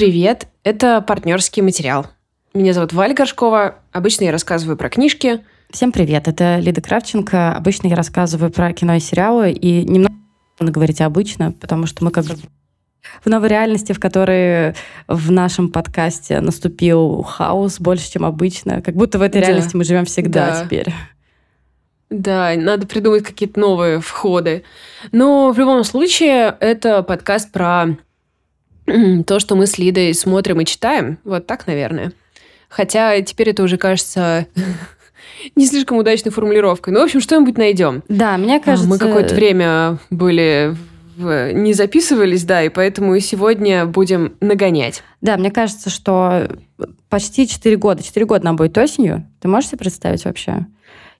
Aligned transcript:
Привет, 0.00 0.48
это 0.64 1.02
партнерский 1.02 1.60
материал. 1.60 2.06
Меня 2.54 2.72
зовут 2.72 2.94
Валя 2.94 3.12
Горшкова. 3.12 3.74
Обычно 3.92 4.24
я 4.24 4.32
рассказываю 4.32 4.78
про 4.78 4.88
книжки. 4.88 5.44
Всем 5.68 5.92
привет, 5.92 6.26
это 6.26 6.56
Лида 6.58 6.80
Кравченко. 6.80 7.54
Обычно 7.54 7.88
я 7.88 7.96
рассказываю 7.96 8.50
про 8.50 8.72
кино 8.72 8.94
и 8.94 8.98
сериалы, 8.98 9.52
и 9.52 9.82
немного 9.84 10.10
говорить 10.58 11.02
обычно, 11.02 11.52
потому 11.52 11.84
что 11.84 12.02
мы 12.02 12.10
как 12.10 12.24
бы 12.24 12.34
в 13.22 13.28
новой 13.28 13.50
реальности, 13.50 13.92
в 13.92 14.00
которой 14.00 14.74
в 15.06 15.30
нашем 15.30 15.68
подкасте 15.68 16.40
наступил 16.40 17.20
хаос 17.20 17.78
больше, 17.78 18.10
чем 18.10 18.24
обычно. 18.24 18.80
Как 18.80 18.94
будто 18.94 19.18
в 19.18 19.22
этой 19.22 19.42
да. 19.42 19.48
реальности 19.48 19.76
мы 19.76 19.84
живем 19.84 20.06
всегда 20.06 20.46
да. 20.46 20.64
теперь. 20.64 20.94
Да, 22.08 22.54
надо 22.56 22.86
придумать 22.86 23.22
какие-то 23.22 23.60
новые 23.60 24.00
входы. 24.00 24.64
Но 25.12 25.52
в 25.52 25.58
любом 25.58 25.84
случае, 25.84 26.56
это 26.58 27.02
подкаст 27.02 27.52
про 27.52 27.98
то, 29.26 29.38
что 29.38 29.56
мы 29.56 29.66
с 29.66 29.78
Лидой 29.78 30.14
смотрим 30.14 30.60
и 30.60 30.64
читаем. 30.64 31.18
Вот 31.24 31.46
так, 31.46 31.66
наверное. 31.66 32.12
Хотя 32.68 33.20
теперь 33.22 33.50
это 33.50 33.62
уже 33.62 33.76
кажется 33.76 34.46
не 35.56 35.66
слишком 35.66 35.98
удачной 35.98 36.32
формулировкой. 36.32 36.92
Ну, 36.92 37.00
в 37.00 37.04
общем, 37.04 37.20
что-нибудь 37.20 37.58
найдем. 37.58 38.02
Да, 38.08 38.36
мне 38.36 38.60
кажется... 38.60 38.88
Мы 38.88 38.98
какое-то 38.98 39.34
время 39.34 39.98
были 40.10 40.76
не 41.20 41.74
записывались, 41.74 42.44
да, 42.44 42.62
и 42.62 42.70
поэтому 42.70 43.14
и 43.14 43.20
сегодня 43.20 43.84
будем 43.84 44.34
нагонять. 44.40 45.02
Да, 45.20 45.36
мне 45.36 45.50
кажется, 45.50 45.90
что 45.90 46.48
почти 47.10 47.46
4 47.46 47.76
года, 47.76 48.02
4 48.02 48.24
года 48.24 48.44
нам 48.44 48.56
будет 48.56 48.78
осенью. 48.78 49.26
Ты 49.40 49.48
можешь 49.48 49.70
себе 49.70 49.78
представить 49.78 50.24
вообще? 50.24 50.66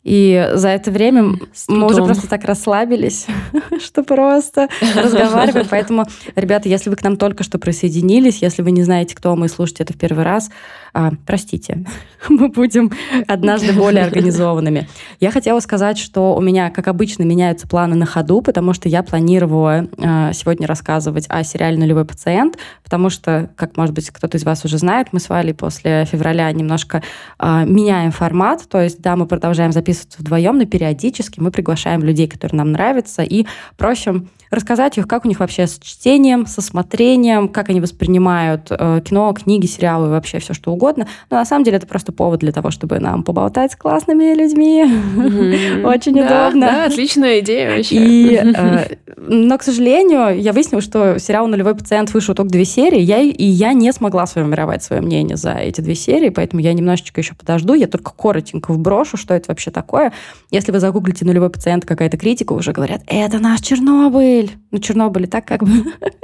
И 0.02 0.50
за 0.54 0.68
это 0.68 0.90
время 0.90 1.36
мы 1.68 1.86
уже 1.86 2.02
просто 2.02 2.26
так 2.26 2.44
расслабились, 2.44 3.26
что 3.84 4.02
просто 4.02 4.68
разговариваем. 4.96 5.66
Поэтому, 5.70 6.06
ребята, 6.36 6.70
если 6.70 6.88
вы 6.88 6.96
к 6.96 7.02
нам 7.02 7.16
только 7.16 7.44
что 7.44 7.58
присоединились, 7.58 8.40
если 8.40 8.62
вы 8.62 8.70
не 8.70 8.82
знаете, 8.82 9.14
кто 9.14 9.36
мы 9.36 9.46
и 9.46 9.48
слушаете 9.50 9.82
это 9.82 9.92
в 9.92 9.98
первый 9.98 10.24
раз, 10.24 10.50
а, 10.92 11.12
простите, 11.26 11.84
мы 12.28 12.48
будем 12.48 12.90
однажды 13.28 13.72
более 13.72 14.04
организованными. 14.04 14.88
Я 15.20 15.30
хотела 15.30 15.60
сказать, 15.60 15.98
что 15.98 16.34
у 16.34 16.40
меня, 16.40 16.70
как 16.70 16.88
обычно, 16.88 17.22
меняются 17.24 17.68
планы 17.68 17.94
на 17.94 18.06
ходу, 18.06 18.40
потому 18.40 18.72
что 18.72 18.88
я 18.88 19.02
планировала 19.02 19.86
а, 19.98 20.32
сегодня 20.32 20.66
рассказывать 20.66 21.26
о 21.28 21.44
сериале 21.44 21.76
«Нулевой 21.76 22.04
пациент», 22.04 22.56
потому 22.82 23.10
что, 23.10 23.50
как, 23.54 23.76
может 23.76 23.94
быть, 23.94 24.10
кто-то 24.10 24.38
из 24.38 24.44
вас 24.44 24.64
уже 24.64 24.78
знает, 24.78 25.08
мы 25.12 25.20
с 25.20 25.28
Валей 25.28 25.54
после 25.54 26.06
февраля 26.06 26.50
немножко 26.52 27.02
а, 27.38 27.64
меняем 27.64 28.10
формат, 28.10 28.66
то 28.68 28.80
есть, 28.80 29.00
да, 29.00 29.14
мы 29.14 29.26
продолжаем 29.26 29.72
записываться 29.90 30.20
вдвоем, 30.20 30.58
но 30.58 30.66
периодически 30.66 31.40
мы 31.40 31.50
приглашаем 31.50 32.02
людей, 32.02 32.28
которые 32.28 32.58
нам 32.58 32.72
нравятся, 32.72 33.22
и 33.22 33.46
просим 33.76 34.28
рассказать 34.50 34.98
их, 34.98 35.06
как 35.06 35.24
у 35.24 35.28
них 35.28 35.40
вообще 35.40 35.66
с 35.66 35.78
чтением, 35.78 36.46
со 36.46 36.60
смотрением, 36.60 37.48
как 37.48 37.68
они 37.68 37.80
воспринимают 37.80 38.66
э, 38.70 39.00
кино, 39.04 39.32
книги, 39.32 39.66
сериалы 39.66 40.10
вообще 40.10 40.38
все 40.40 40.54
что 40.54 40.72
угодно. 40.72 41.06
Но 41.30 41.36
на 41.36 41.44
самом 41.44 41.64
деле 41.64 41.76
это 41.76 41.86
просто 41.86 42.12
повод 42.12 42.40
для 42.40 42.52
того, 42.52 42.70
чтобы 42.70 42.98
нам 42.98 43.22
поболтать 43.22 43.72
с 43.72 43.76
классными 43.76 44.34
людьми. 44.34 44.82
Очень 45.84 46.20
удобно. 46.20 46.66
Да, 46.66 46.84
отличная 46.86 47.40
идея 47.40 47.76
вообще. 47.76 47.96
И, 47.96 48.34
э, 48.56 48.96
но, 49.16 49.58
к 49.58 49.62
сожалению, 49.62 50.40
я 50.40 50.52
выяснила, 50.52 50.82
что 50.82 51.18
сериал 51.18 51.46
«Нулевой 51.46 51.74
пациент» 51.74 52.12
вышел 52.12 52.34
только 52.34 52.50
две 52.50 52.64
серии, 52.64 53.00
я, 53.00 53.20
и 53.20 53.44
я 53.44 53.72
не 53.72 53.92
смогла 53.92 54.26
сформировать 54.26 54.82
свое 54.82 55.00
мнение 55.00 55.36
за 55.36 55.52
эти 55.52 55.80
две 55.80 55.94
серии, 55.94 56.30
поэтому 56.30 56.60
я 56.60 56.72
немножечко 56.72 57.20
еще 57.20 57.34
подожду, 57.34 57.74
я 57.74 57.86
только 57.86 58.12
коротенько 58.12 58.72
вброшу, 58.72 59.16
что 59.16 59.34
это 59.34 59.46
вообще 59.48 59.70
такое. 59.70 60.12
Если 60.50 60.72
вы 60.72 60.80
загуглите 60.80 61.24
«Нулевой 61.24 61.50
пациент», 61.50 61.84
какая-то 61.84 62.16
критика, 62.16 62.52
уже 62.52 62.72
говорят, 62.72 63.02
это 63.06 63.38
наш 63.38 63.60
Чернобыль, 63.60 64.39
Чернобыль. 64.40 64.58
Ну, 64.70 64.78
Чернобыль 64.78 65.26
так 65.26 65.44
как 65.44 65.62
бы 65.62 65.70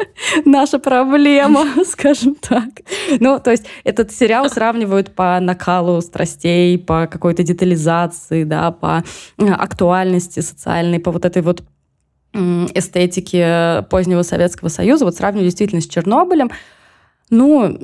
наша 0.45 0.79
проблема, 0.79 1.67
скажем 1.87 2.35
так. 2.35 2.69
Ну, 3.21 3.39
то 3.41 3.51
есть 3.51 3.67
этот 3.85 4.13
сериал 4.13 4.49
сравнивают 4.51 5.15
по 5.15 5.39
накалу 5.41 6.01
страстей, 6.01 6.79
по 6.79 7.07
какой-то 7.07 7.43
детализации, 7.43 8.45
да, 8.45 8.71
по 8.71 9.05
э, 9.39 9.47
актуальности 9.47 10.41
социальной, 10.41 11.01
по 11.01 11.11
вот 11.11 11.25
этой 11.25 11.43
вот 11.43 11.63
эстетике 12.75 13.87
позднего 13.89 14.21
Советского 14.21 14.69
Союза, 14.69 15.07
вот 15.07 15.15
сравниваю 15.15 15.47
действительно 15.47 15.81
с 15.81 15.87
Чернобылем. 15.87 16.51
Ну, 17.31 17.79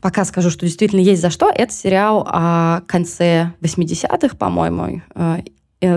пока 0.00 0.24
скажу, 0.24 0.48
что 0.48 0.64
действительно 0.64 1.00
есть 1.00 1.20
за 1.20 1.28
что. 1.28 1.50
Это 1.50 1.70
сериал 1.70 2.26
о 2.26 2.80
конце 2.86 3.52
80-х, 3.60 4.36
по-моему, 4.36 5.02
э, 5.14 5.40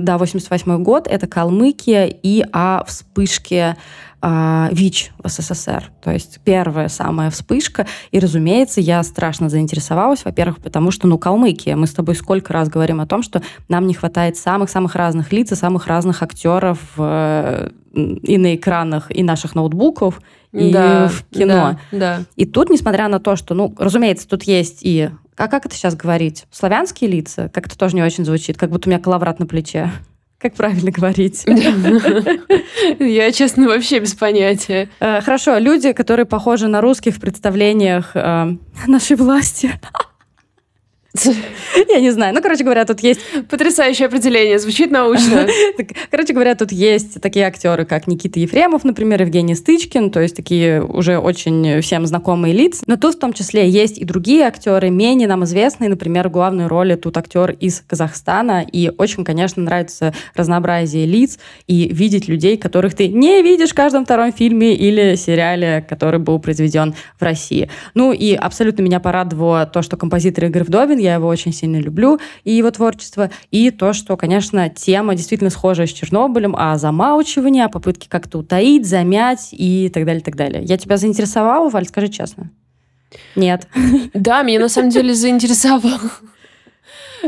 да, 0.01 0.17
88 0.17 0.83
год, 0.83 1.07
это 1.07 1.27
Калмыкия 1.27 2.05
и 2.05 2.43
о 2.51 2.83
вспышке 2.85 3.77
э, 4.21 4.69
ВИЧ 4.71 5.11
в 5.23 5.29
СССР. 5.29 5.91
То 6.03 6.11
есть 6.11 6.39
первая 6.43 6.87
самая 6.87 7.29
вспышка. 7.29 7.85
И, 8.11 8.19
разумеется, 8.19 8.81
я 8.81 9.03
страшно 9.03 9.49
заинтересовалась, 9.49 10.25
во-первых, 10.25 10.59
потому 10.59 10.91
что, 10.91 11.07
ну, 11.07 11.17
Калмыкия. 11.17 11.75
Мы 11.75 11.87
с 11.87 11.93
тобой 11.93 12.15
сколько 12.15 12.53
раз 12.53 12.69
говорим 12.69 13.01
о 13.01 13.07
том, 13.07 13.23
что 13.23 13.41
нам 13.69 13.87
не 13.87 13.93
хватает 13.93 14.37
самых-самых 14.37 14.95
разных 14.95 15.31
лиц 15.31 15.51
и 15.51 15.55
самых 15.55 15.87
разных 15.87 16.23
актеров 16.23 16.79
э, 16.97 17.69
и 17.93 18.37
на 18.37 18.55
экранах, 18.55 19.11
и 19.11 19.23
наших 19.23 19.55
ноутбуков, 19.55 20.21
и 20.51 20.71
да, 20.71 21.07
в 21.07 21.23
кино. 21.25 21.79
Да, 21.91 21.97
да. 21.99 22.23
И 22.35 22.45
тут, 22.45 22.69
несмотря 22.69 23.07
на 23.07 23.19
то, 23.19 23.35
что, 23.35 23.53
ну, 23.53 23.73
разумеется, 23.77 24.27
тут 24.27 24.43
есть 24.43 24.79
и 24.81 25.09
а 25.37 25.47
как 25.47 25.67
это 25.67 25.75
сейчас 25.75 25.95
говорить? 25.95 26.45
Славянские 26.51 27.11
лица? 27.11 27.49
Как 27.53 27.67
это 27.67 27.77
тоже 27.77 27.95
не 27.95 28.01
очень 28.01 28.25
звучит, 28.25 28.57
как 28.57 28.71
будто 28.71 28.89
у 28.89 28.91
меня 28.91 28.99
коловрат 28.99 29.39
на 29.39 29.45
плече. 29.45 29.91
Как 30.39 30.53
правильно 30.53 30.91
говорить? 30.91 31.45
Я, 32.99 33.31
честно, 33.31 33.67
вообще 33.67 33.97
без 33.97 34.13
понятия. 34.13 34.87
Э, 34.99 35.19
хорошо, 35.21 35.57
люди, 35.57 35.93
которые 35.93 36.27
похожи 36.27 36.67
на 36.67 36.79
русских 36.79 37.15
в 37.15 37.19
представлениях 37.19 38.11
э, 38.13 38.55
нашей 38.85 39.15
власти. 39.15 39.71
Я 41.89 41.99
не 41.99 42.11
знаю. 42.11 42.33
Ну, 42.33 42.41
короче 42.41 42.63
говоря, 42.63 42.85
тут 42.85 43.01
есть... 43.01 43.19
Потрясающее 43.49 44.07
определение, 44.07 44.59
звучит 44.59 44.91
научно. 44.91 45.47
Короче 46.11 46.33
говоря, 46.33 46.55
тут 46.55 46.71
есть 46.71 47.21
такие 47.21 47.45
актеры, 47.45 47.85
как 47.85 48.07
Никита 48.07 48.39
Ефремов, 48.39 48.83
например, 48.83 49.21
Евгений 49.21 49.55
Стычкин, 49.55 50.11
то 50.11 50.19
есть 50.19 50.35
такие 50.35 50.83
уже 50.83 51.17
очень 51.17 51.81
всем 51.81 52.05
знакомые 52.05 52.53
лица. 52.53 52.83
Но 52.87 52.97
тут 52.97 53.15
в 53.15 53.19
том 53.19 53.33
числе 53.33 53.69
есть 53.69 53.97
и 53.97 54.05
другие 54.05 54.45
актеры, 54.45 54.89
менее 54.89 55.27
нам 55.27 55.43
известные, 55.43 55.89
например, 55.89 56.29
главной 56.29 56.67
роли 56.67 56.95
тут 56.95 57.17
актер 57.17 57.51
из 57.51 57.83
Казахстана, 57.87 58.65
и 58.69 58.91
очень, 58.97 59.23
конечно, 59.23 59.61
нравится 59.61 60.13
разнообразие 60.35 61.05
лиц 61.05 61.39
и 61.67 61.87
видеть 61.91 62.27
людей, 62.27 62.57
которых 62.57 62.95
ты 62.95 63.07
не 63.07 63.41
видишь 63.41 63.71
в 63.71 63.75
каждом 63.75 64.05
втором 64.05 64.31
фильме 64.31 64.73
или 64.73 65.15
сериале, 65.15 65.85
который 65.87 66.19
был 66.19 66.39
произведен 66.39 66.95
в 67.19 67.23
России. 67.23 67.69
Ну 67.93 68.11
и 68.13 68.33
абсолютно 68.33 68.81
меня 68.81 68.99
порадовало 68.99 69.65
то, 69.65 69.81
что 69.81 69.97
композитор 69.97 70.45
Игорь 70.45 70.63
Вдовин, 70.63 70.97
я 71.07 71.15
его 71.15 71.27
очень 71.27 71.53
сильно 71.53 71.77
люблю, 71.77 72.19
и 72.43 72.51
его 72.51 72.69
творчество, 72.71 73.29
и 73.51 73.71
то, 73.71 73.93
что, 73.93 74.17
конечно, 74.17 74.69
тема 74.69 75.15
действительно 75.15 75.49
схожая 75.49 75.87
с 75.87 75.91
Чернобылем, 75.91 76.55
о 76.55 76.77
замалчивании, 76.77 77.61
о 77.61 77.69
попытке 77.69 78.09
как-то 78.09 78.39
утаить, 78.39 78.85
замять 78.85 79.49
и 79.51 79.89
так 79.93 80.05
далее, 80.05 80.21
так 80.21 80.35
далее. 80.35 80.63
Я 80.63 80.77
тебя 80.77 80.97
заинтересовала, 80.97 81.69
Валь, 81.69 81.87
скажи 81.87 82.09
честно? 82.09 82.51
Нет. 83.35 83.67
Да, 84.13 84.41
меня 84.43 84.59
на 84.59 84.69
самом 84.69 84.89
деле 84.89 85.13
заинтересовал. 85.13 85.99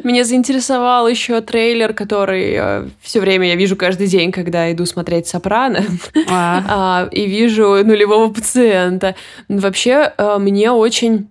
Меня 0.04 0.24
заинтересовал 0.24 1.08
еще 1.08 1.42
трейлер, 1.42 1.94
который 1.94 2.54
э, 2.54 2.88
все 3.02 3.20
время 3.20 3.48
я 3.48 3.56
вижу 3.56 3.76
каждый 3.76 4.08
день, 4.08 4.32
когда 4.32 4.72
иду 4.72 4.86
смотреть 4.86 5.28
«Сопрано», 5.28 5.84
а. 6.30 6.64
а, 6.68 7.10
и 7.12 7.26
вижу 7.26 7.84
нулевого 7.84 8.32
пациента. 8.32 9.16
Вообще, 9.48 10.14
э, 10.18 10.38
мне 10.38 10.72
очень 10.72 11.28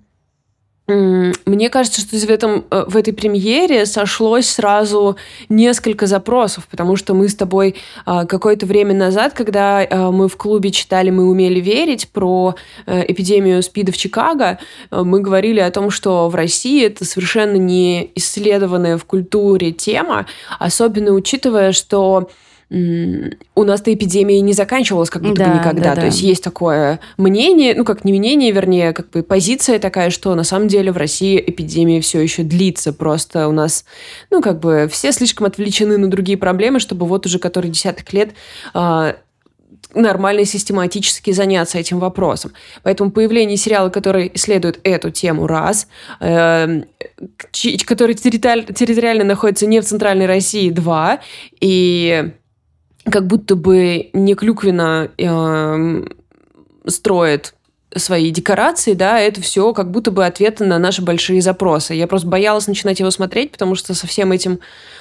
мне 0.88 1.68
кажется, 1.68 2.00
что 2.00 2.16
в, 2.16 2.30
этом, 2.30 2.64
э, 2.70 2.84
в 2.88 2.96
этой 2.96 3.12
премьере 3.12 3.84
сошлось 3.84 4.48
сразу 4.48 5.16
несколько 5.50 6.06
запросов, 6.06 6.66
потому 6.70 6.96
что 6.96 7.12
мы 7.12 7.28
с 7.28 7.34
тобой 7.34 7.74
а, 8.06 8.24
какое-то 8.24 8.64
время 8.64 8.94
назад, 8.94 9.34
когда 9.34 9.80
а, 9.80 10.10
мы 10.10 10.28
в 10.28 10.36
клубе 10.38 10.70
читали 10.70 11.10
«Мы 11.10 11.28
умели 11.28 11.60
верить» 11.60 12.08
про 12.08 12.54
э, 12.86 13.04
эпидемию 13.06 13.62
СПИДа 13.62 13.92
в 13.92 13.98
Чикаго, 13.98 14.58
э, 14.90 15.02
мы 15.02 15.20
говорили 15.20 15.60
о 15.60 15.70
том, 15.70 15.90
что 15.90 16.30
в 16.30 16.34
России 16.34 16.86
это 16.86 17.04
совершенно 17.04 17.56
не 17.56 18.10
исследованная 18.14 18.96
в 18.96 19.04
культуре 19.04 19.72
тема, 19.72 20.24
особенно 20.58 21.12
учитывая, 21.12 21.72
что 21.72 22.30
у 22.70 23.64
нас-то 23.64 23.94
эпидемия 23.94 24.40
не 24.42 24.52
заканчивалась 24.52 25.08
как 25.08 25.22
будто 25.22 25.36
да, 25.36 25.48
бы 25.48 25.58
никогда. 25.58 25.82
Да, 25.82 25.94
да. 25.94 26.00
То 26.02 26.06
есть 26.06 26.20
есть 26.20 26.44
такое 26.44 27.00
мнение, 27.16 27.74
ну 27.74 27.84
как 27.84 28.04
не 28.04 28.12
мнение, 28.12 28.52
вернее, 28.52 28.92
как 28.92 29.08
бы 29.10 29.22
позиция 29.22 29.78
такая, 29.78 30.10
что 30.10 30.34
на 30.34 30.44
самом 30.44 30.68
деле 30.68 30.92
в 30.92 30.98
России 30.98 31.42
эпидемия 31.44 32.02
все 32.02 32.20
еще 32.20 32.42
длится. 32.42 32.92
Просто 32.92 33.48
у 33.48 33.52
нас, 33.52 33.86
ну 34.30 34.42
как 34.42 34.60
бы 34.60 34.86
все 34.90 35.12
слишком 35.12 35.46
отвлечены 35.46 35.96
на 35.96 36.10
другие 36.10 36.36
проблемы, 36.36 36.78
чтобы 36.78 37.06
вот 37.06 37.24
уже 37.24 37.38
который 37.38 37.70
десяток 37.70 38.12
лет 38.12 38.32
э, 38.74 39.14
нормально 39.94 40.40
и 40.40 40.44
систематически 40.44 41.30
заняться 41.30 41.78
этим 41.78 41.98
вопросом. 41.98 42.52
Поэтому 42.82 43.10
появление 43.10 43.56
сериала, 43.56 43.88
который 43.88 44.30
исследует 44.34 44.80
эту 44.82 45.10
тему, 45.10 45.46
раз, 45.46 45.88
э, 46.20 46.82
который 47.86 48.14
территориально 48.14 49.24
находится 49.24 49.66
не 49.66 49.80
в 49.80 49.84
центральной 49.84 50.26
России, 50.26 50.68
два, 50.68 51.20
и 51.60 52.32
как 53.10 53.26
будто 53.26 53.56
бы 53.56 54.10
не 54.12 54.34
Клюквина 54.34 55.10
э, 55.16 56.04
строит 56.86 57.54
свои 57.96 58.30
декорации, 58.30 58.92
да, 58.92 59.18
это 59.18 59.40
все 59.40 59.72
как 59.72 59.90
будто 59.90 60.10
бы 60.10 60.26
ответы 60.26 60.64
на 60.64 60.78
наши 60.78 61.02
большие 61.02 61.40
запросы. 61.40 61.94
Я 61.94 62.06
просто 62.06 62.28
боялась 62.28 62.66
начинать 62.66 63.00
его 63.00 63.10
смотреть, 63.10 63.52
потому 63.52 63.74
что 63.74 63.94
со 63.94 64.06
всем 64.06 64.32
этим 64.32 64.60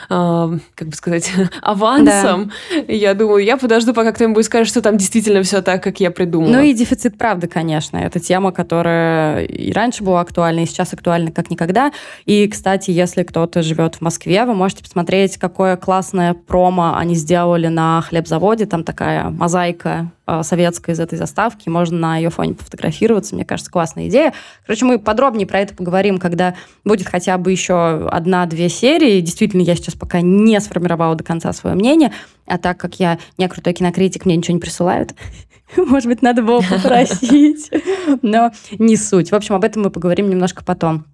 как 0.10 0.88
бы 0.88 0.94
сказать, 0.94 1.30
авансом. 1.62 2.52
Да. 2.72 2.94
Я 2.94 3.14
думаю, 3.14 3.44
я 3.44 3.58
подожду, 3.58 3.94
пока 3.94 4.14
кто-нибудь 4.14 4.46
скажет, 4.46 4.70
что 4.70 4.82
там 4.82 4.98
действительно 4.98 5.44
все 5.44 5.62
так, 5.62 5.84
как 5.84 6.00
я 6.00 6.12
придумала. 6.12 6.50
Ну 6.50 6.62
и 6.62 6.74
дефицит 6.74 7.18
правды, 7.18 7.48
конечно. 7.48 7.98
Это 7.98 8.20
тема, 8.20 8.52
которая 8.52 9.44
и 9.44 9.72
раньше 9.74 10.04
была 10.04 10.22
актуальна, 10.22 10.62
и 10.62 10.66
сейчас 10.66 10.94
актуальна 10.94 11.32
как 11.32 11.50
никогда. 11.50 11.92
И, 12.26 12.48
кстати, 12.48 12.92
если 12.92 13.24
кто-то 13.24 13.62
живет 13.62 13.96
в 13.96 14.02
Москве, 14.02 14.46
вы 14.46 14.54
можете 14.54 14.84
посмотреть, 14.84 15.38
какое 15.38 15.76
классное 15.76 16.34
промо 16.34 16.96
они 16.96 17.16
сделали 17.16 17.68
на 17.68 18.02
хлебзаводе. 18.02 18.66
Там 18.66 18.86
такая 18.86 19.30
мозаика 19.30 20.12
а, 20.30 20.44
советская 20.44 20.94
из 20.94 21.00
этой 21.00 21.18
заставки. 21.18 21.70
Можно 21.70 21.98
на 22.00 22.18
ее 22.18 22.30
фоне 22.30 22.54
пофотографироваться. 22.54 23.34
Мне 23.34 23.46
кажется, 23.46 23.72
классная 23.72 24.10
идея. 24.10 24.34
Короче, 24.66 24.84
мы 24.84 25.00
подробнее 25.00 25.48
про 25.48 25.62
это 25.62 25.74
поговорим, 25.74 26.18
когда 26.18 26.54
будет 26.84 27.08
хотя 27.08 27.38
бы 27.38 27.50
еще 27.50 28.10
одна-две 28.10 28.68
серии. 28.68 29.22
Действительно, 29.22 29.62
я 29.62 29.74
сейчас 29.78 29.96
пока 29.96 30.20
не 30.20 30.60
сформировала 30.60 31.16
до 31.16 31.24
конца 31.24 31.54
свое 31.54 31.78
мнение, 31.78 32.12
а 32.46 32.58
так 32.58 32.78
как 32.78 33.00
я 33.00 33.20
не 33.38 33.48
крутой 33.48 33.72
кинокритик, 33.72 34.26
мне 34.26 34.36
ничего 34.36 34.56
не 34.56 34.60
присылают. 34.60 35.16
Может 35.78 36.10
быть, 36.10 36.22
надо 36.22 36.44
было 36.44 36.60
попросить. 36.60 37.72
Но 38.22 38.52
не 38.78 38.98
суть. 38.98 39.32
В 39.32 39.36
общем, 39.36 39.56
об 39.56 39.64
этом 39.64 39.84
мы 39.84 39.92
поговорим 39.92 40.30
немножко 40.30 40.62
потом. 40.62 41.06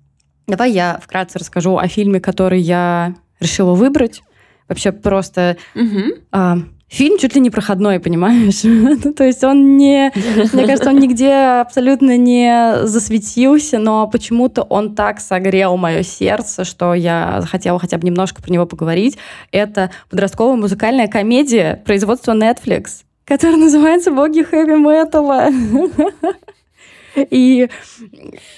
Давай 0.47 0.71
я 0.71 0.99
вкратце 1.03 1.37
расскажу 1.37 1.77
о 1.77 1.87
фильме, 1.87 2.19
который 2.19 2.61
я 2.61 3.13
решила 3.39 3.75
выбрать. 3.75 4.23
Вообще 4.67 4.91
просто 4.91 5.57
угу 5.75 6.15
фильм 6.93 7.17
чуть 7.17 7.35
ли 7.35 7.41
не 7.41 7.49
проходной, 7.49 7.99
понимаешь? 7.99 8.59
ну, 8.63 9.13
то 9.13 9.23
есть 9.23 9.43
он 9.43 9.77
не... 9.77 10.11
Мне 10.53 10.65
кажется, 10.65 10.89
он 10.89 10.99
нигде 10.99 11.31
абсолютно 11.31 12.17
не 12.17 12.85
засветился, 12.85 13.79
но 13.79 14.07
почему-то 14.07 14.61
он 14.61 14.95
так 14.95 15.19
согрел 15.19 15.75
мое 15.75 16.03
сердце, 16.03 16.63
что 16.63 16.93
я 16.93 17.43
хотела 17.49 17.79
хотя 17.79 17.97
бы 17.97 18.05
немножко 18.05 18.41
про 18.41 18.51
него 18.51 18.65
поговорить. 18.65 19.17
Это 19.51 19.89
подростковая 20.09 20.55
музыкальная 20.55 21.07
комедия 21.07 21.81
производства 21.85 22.33
Netflix, 22.33 23.03
которая 23.25 23.57
называется 23.57 24.11
«Боги 24.11 24.43
хэви-металла». 24.43 25.49
И 27.29 27.69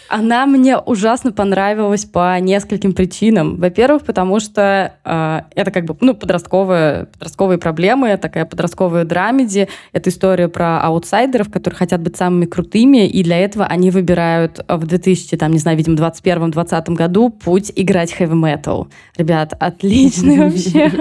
она 0.10 0.46
мне 0.46 0.78
ужасно 0.78 1.32
понравилась 1.32 2.06
по 2.06 2.40
нескольким 2.40 2.94
причинам. 2.94 3.58
Во-первых, 3.58 4.04
потому 4.04 4.40
что 4.40 4.94
э, 5.04 5.42
это 5.56 5.72
как 5.72 5.86
бы 5.86 5.98
ну, 6.02 6.14
подростковые, 6.14 7.08
подростковые 7.14 7.58
проблемы, 7.58 8.18
такая 8.18 8.46
подростковая 8.46 9.06
драмеди. 9.06 9.68
Это 9.92 10.10
история 10.10 10.48
про 10.48 10.82
аутсайдеров, 10.82 11.52
которые 11.52 11.78
хотят 11.78 12.02
быть 12.02 12.18
самыми 12.18 12.46
крутыми, 12.46 13.08
и 13.08 13.24
для 13.24 13.40
этого 13.40 13.66
они 13.66 13.92
выбирают 13.92 14.64
в 14.68 14.86
2000, 14.86 15.38
там, 15.38 15.52
не 15.52 15.60
знаю, 15.60 15.78
видимо, 15.78 15.98
21-20 15.98 16.94
году 16.94 17.30
путь 17.30 17.72
играть 17.76 18.16
heavy 18.18 18.34
metal. 18.34 18.88
Ребят, 19.18 19.54
отличный 19.60 20.40
вообще. 20.40 20.92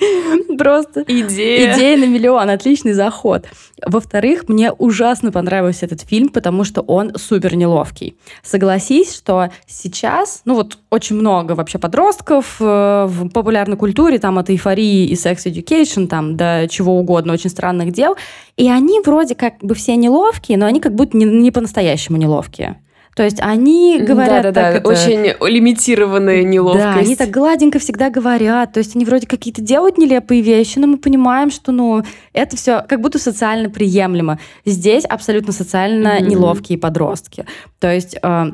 Просто 0.58 1.04
идея. 1.06 1.74
Идея 1.74 1.96
на 1.98 2.06
миллион, 2.06 2.48
отличный 2.50 2.92
заход. 2.92 3.46
Во-вторых, 3.84 4.48
мне 4.48 4.72
ужасно 4.72 5.32
понравился 5.32 5.86
этот 5.86 6.02
фильм, 6.02 6.28
потому 6.28 6.64
что 6.64 6.79
он 6.80 7.12
супер 7.16 7.56
неловкий. 7.56 8.16
Согласись, 8.42 9.14
что 9.14 9.50
сейчас, 9.66 10.42
ну 10.44 10.54
вот 10.54 10.78
очень 10.90 11.16
много 11.16 11.52
вообще 11.52 11.78
подростков 11.78 12.56
э, 12.60 13.06
в 13.08 13.28
популярной 13.30 13.76
культуре, 13.76 14.18
там 14.18 14.38
от 14.38 14.50
эйфории 14.50 15.06
и 15.06 15.14
секс-education, 15.14 16.06
там 16.06 16.36
до 16.36 16.66
чего 16.68 16.98
угодно, 16.98 17.32
очень 17.32 17.50
странных 17.50 17.92
дел, 17.92 18.16
и 18.56 18.70
они 18.70 19.00
вроде 19.00 19.34
как 19.34 19.58
бы 19.60 19.74
все 19.74 19.96
неловкие, 19.96 20.58
но 20.58 20.66
они 20.66 20.80
как 20.80 20.94
будто 20.94 21.16
не, 21.16 21.24
не 21.24 21.50
по-настоящему 21.50 22.16
неловкие. 22.16 22.76
То 23.14 23.24
есть 23.24 23.38
они 23.40 24.00
говорят 24.00 24.42
да, 24.42 24.52
да, 24.52 24.60
так... 24.72 24.72
Да, 24.72 24.78
это... 24.78 24.88
очень 24.88 25.34
лимитированная 25.48 26.42
неловкость. 26.42 26.84
Да, 26.84 26.94
они 26.94 27.16
так 27.16 27.30
гладенько 27.30 27.78
всегда 27.78 28.10
говорят. 28.10 28.72
То 28.72 28.78
есть 28.78 28.94
они 28.96 29.04
вроде 29.04 29.26
какие-то 29.26 29.60
делают 29.60 29.98
нелепые 29.98 30.42
вещи, 30.42 30.78
но 30.78 30.86
мы 30.86 30.98
понимаем, 30.98 31.50
что 31.50 31.72
ну, 31.72 32.02
это 32.32 32.56
все 32.56 32.84
как 32.88 33.00
будто 33.00 33.18
социально 33.18 33.68
приемлемо. 33.68 34.38
Здесь 34.64 35.04
абсолютно 35.04 35.52
социально 35.52 36.18
mm-hmm. 36.18 36.26
неловкие 36.26 36.78
подростки. 36.78 37.46
То 37.78 37.92
есть... 37.92 38.16
Э, 38.22 38.52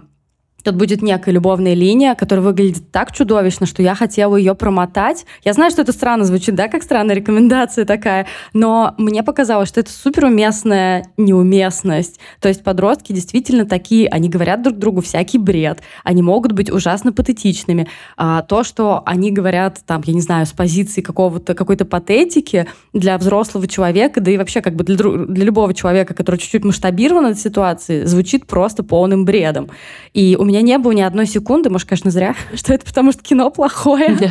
Тут 0.67 0.75
будет 0.75 1.01
некая 1.01 1.31
любовная 1.31 1.75
линия, 1.75 2.17
которая 2.17 2.45
выглядит 2.45 2.91
так 2.91 3.13
чудовищно, 3.13 3.67
что 3.67 3.83
я 3.83 3.95
хотела 3.95 4.35
ее 4.35 4.57
промотать. 4.57 5.25
Я 5.45 5.53
знаю, 5.53 5.71
что 5.71 5.83
это 5.83 5.93
странно 5.93 6.25
звучит, 6.25 6.57
да, 6.57 6.67
как 6.67 6.83
странная 6.83 7.15
рекомендация 7.15 7.85
такая, 7.85 8.27
но 8.53 8.93
мне 8.99 9.23
показалось, 9.23 9.69
что 9.69 9.79
это 9.79 9.93
суперуместная 9.93 11.07
неуместность. 11.17 12.19
То 12.41 12.49
есть 12.49 12.65
подростки 12.65 13.13
действительно 13.13 13.65
такие, 13.65 14.09
они 14.09 14.29
говорят 14.29 14.61
друг 14.61 14.77
другу 14.77 15.03
всякий 15.03 15.39
бред, 15.39 15.83
они 16.03 16.21
могут 16.21 16.51
быть 16.51 16.69
ужасно 16.69 17.13
патетичными. 17.13 17.87
А 18.17 18.43
то, 18.43 18.65
что 18.65 19.05
они 19.07 19.31
говорят, 19.31 19.83
там, 19.87 20.03
я 20.05 20.15
не 20.15 20.21
знаю, 20.21 20.47
с 20.47 20.53
позиции 20.53 21.01
какого-то, 21.01 21.55
какой-то 21.55 21.85
патетики 21.85 22.67
для 22.93 23.19
взрослого 23.19 23.69
человека, 23.69 24.21
да 24.21 24.33
и 24.33 24.37
вообще 24.37 24.63
как 24.63 24.75
бы 24.75 24.83
для, 24.83 24.97
для 24.97 25.45
любого 25.45 25.75
человека, 25.75 26.13
который 26.13 26.41
чуть-чуть 26.41 26.65
масштабирован 26.65 27.27
от 27.27 27.39
ситуации, 27.39 28.03
звучит 28.03 28.49
просто 28.49 28.83
полным 28.83 29.25
бредом. 29.25 29.71
И 30.13 30.37
у 30.37 30.43
меня 30.43 30.56
меня 30.57 30.63
не 30.63 30.79
было 30.79 30.93
ни 30.93 31.03
одной 31.03 31.27
секунды, 31.27 31.71
может, 31.71 31.89
конечно, 31.89 32.11
зря, 32.11 32.35
что 32.55 32.73
это 32.73 32.85
потому, 32.85 33.13
что 33.13 33.23
кино 33.23 33.51
плохое. 33.51 34.17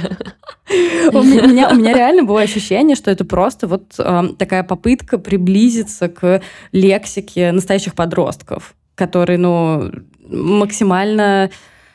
У 1.13 1.21
меня, 1.21 1.69
у 1.69 1.75
меня 1.75 1.93
реально 1.93 2.23
было 2.23 2.41
ощущение, 2.41 2.95
что 2.95 3.11
это 3.11 3.23
просто 3.23 3.67
вот 3.67 3.93
э, 3.99 4.23
такая 4.39 4.63
попытка 4.63 5.19
приблизиться 5.19 6.09
к 6.09 6.41
лексике 6.71 7.51
настоящих 7.51 7.93
подростков, 7.93 8.73
которые, 8.95 9.37
ну, 9.37 9.91
максимально... 10.27 11.51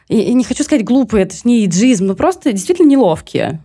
И, 0.06 0.32
не 0.35 0.44
хочу 0.44 0.62
сказать 0.62 0.85
глупые, 0.85 1.25
это 1.25 1.35
же 1.35 1.43
не 1.44 1.65
иджизм, 1.65 2.06
но 2.06 2.15
просто 2.15 2.53
действительно 2.53 2.87
неловкие. 2.87 3.61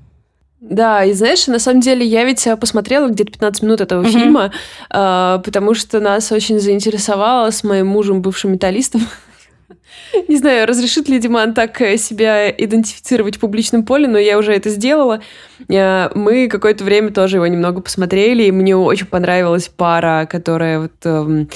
Да, 0.60 1.04
и 1.04 1.14
знаешь, 1.14 1.46
на 1.46 1.60
самом 1.60 1.82
деле 1.82 2.04
я 2.04 2.24
ведь 2.24 2.48
посмотрела 2.60 3.08
где-то 3.08 3.32
15 3.32 3.62
минут 3.62 3.82
этого 3.82 4.02
mm-hmm. 4.02 4.12
фильма, 4.12 4.52
э, 4.90 5.40
потому 5.46 5.76
что 5.76 6.00
нас 6.00 6.32
очень 6.32 6.60
заинтересовало 6.60 7.52
с 7.52 7.64
моим 7.64 7.86
мужем, 7.86 8.24
бывшим 8.24 8.54
металлистом, 8.54 9.02
Не 10.28 10.38
знаю, 10.38 10.68
разрешит 10.68 11.10
ли 11.10 11.20
Диман 11.20 11.54
так 11.54 11.82
э, 11.82 11.98
себя 11.98 12.50
идентифицировать 12.50 13.38
в 13.38 13.40
публичном 13.40 13.84
поле, 13.84 14.08
но 14.08 14.18
я 14.18 14.38
уже 14.38 14.54
это 14.54 14.70
сделала. 14.70 15.22
Э, 15.70 16.10
мы 16.16 16.48
какое-то 16.48 16.84
время 16.84 17.12
тоже 17.12 17.38
его 17.38 17.48
немного 17.48 17.82
посмотрели, 17.82 18.44
и 18.44 18.52
мне 18.52 18.76
очень 18.76 19.08
понравилась 19.08 19.70
пара, 19.70 20.28
которая 20.30 20.80
вот 20.80 20.94
эм, 21.04 21.50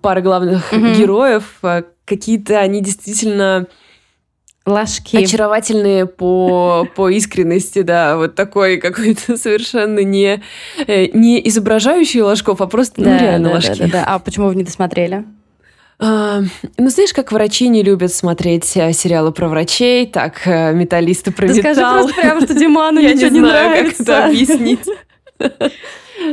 пара 0.00 0.20
главных 0.20 0.72
mm-hmm. 0.72 0.96
героев. 0.96 1.44
Э, 1.62 1.82
какие-то 2.04 2.58
они 2.58 2.80
действительно 2.80 3.66
Ложки. 4.64 5.16
Очаровательные 5.16 6.06
по, 6.06 6.86
по 6.94 7.08
искренности, 7.08 7.82
да. 7.82 8.16
Вот 8.16 8.36
такой 8.36 8.76
какой-то 8.76 9.36
совершенно 9.36 10.04
не, 10.04 10.40
не 10.86 11.48
изображающий 11.48 12.20
ложков, 12.20 12.60
а 12.60 12.68
просто 12.68 13.00
ну, 13.00 13.06
да, 13.06 13.10
ну, 13.10 13.20
реально 13.20 13.48
да, 13.48 13.54
ложки. 13.56 13.78
Да, 13.78 13.86
да, 13.86 13.90
да. 13.90 14.04
А 14.06 14.18
почему 14.20 14.46
вы 14.46 14.54
не 14.54 14.62
досмотрели? 14.62 15.24
Ну, 16.78 16.90
знаешь, 16.90 17.12
как 17.12 17.30
врачи 17.30 17.68
не 17.68 17.82
любят 17.84 18.12
смотреть 18.12 18.76
э, 18.76 18.92
сериалы 18.92 19.30
про 19.30 19.48
врачей, 19.48 20.06
так 20.06 20.42
э, 20.46 20.72
металлисты 20.72 21.30
про 21.30 21.46
Ты 21.46 21.54
металл. 21.54 21.74
скажи 21.74 21.92
просто 21.94 22.20
прямо, 22.20 22.40
что 22.40 22.54
Диману 22.54 23.00
ничего 23.02 23.28
не 23.28 23.40
нравится. 23.40 24.04
как 24.04 24.08
это 24.08 24.24
объяснить. 24.26 24.86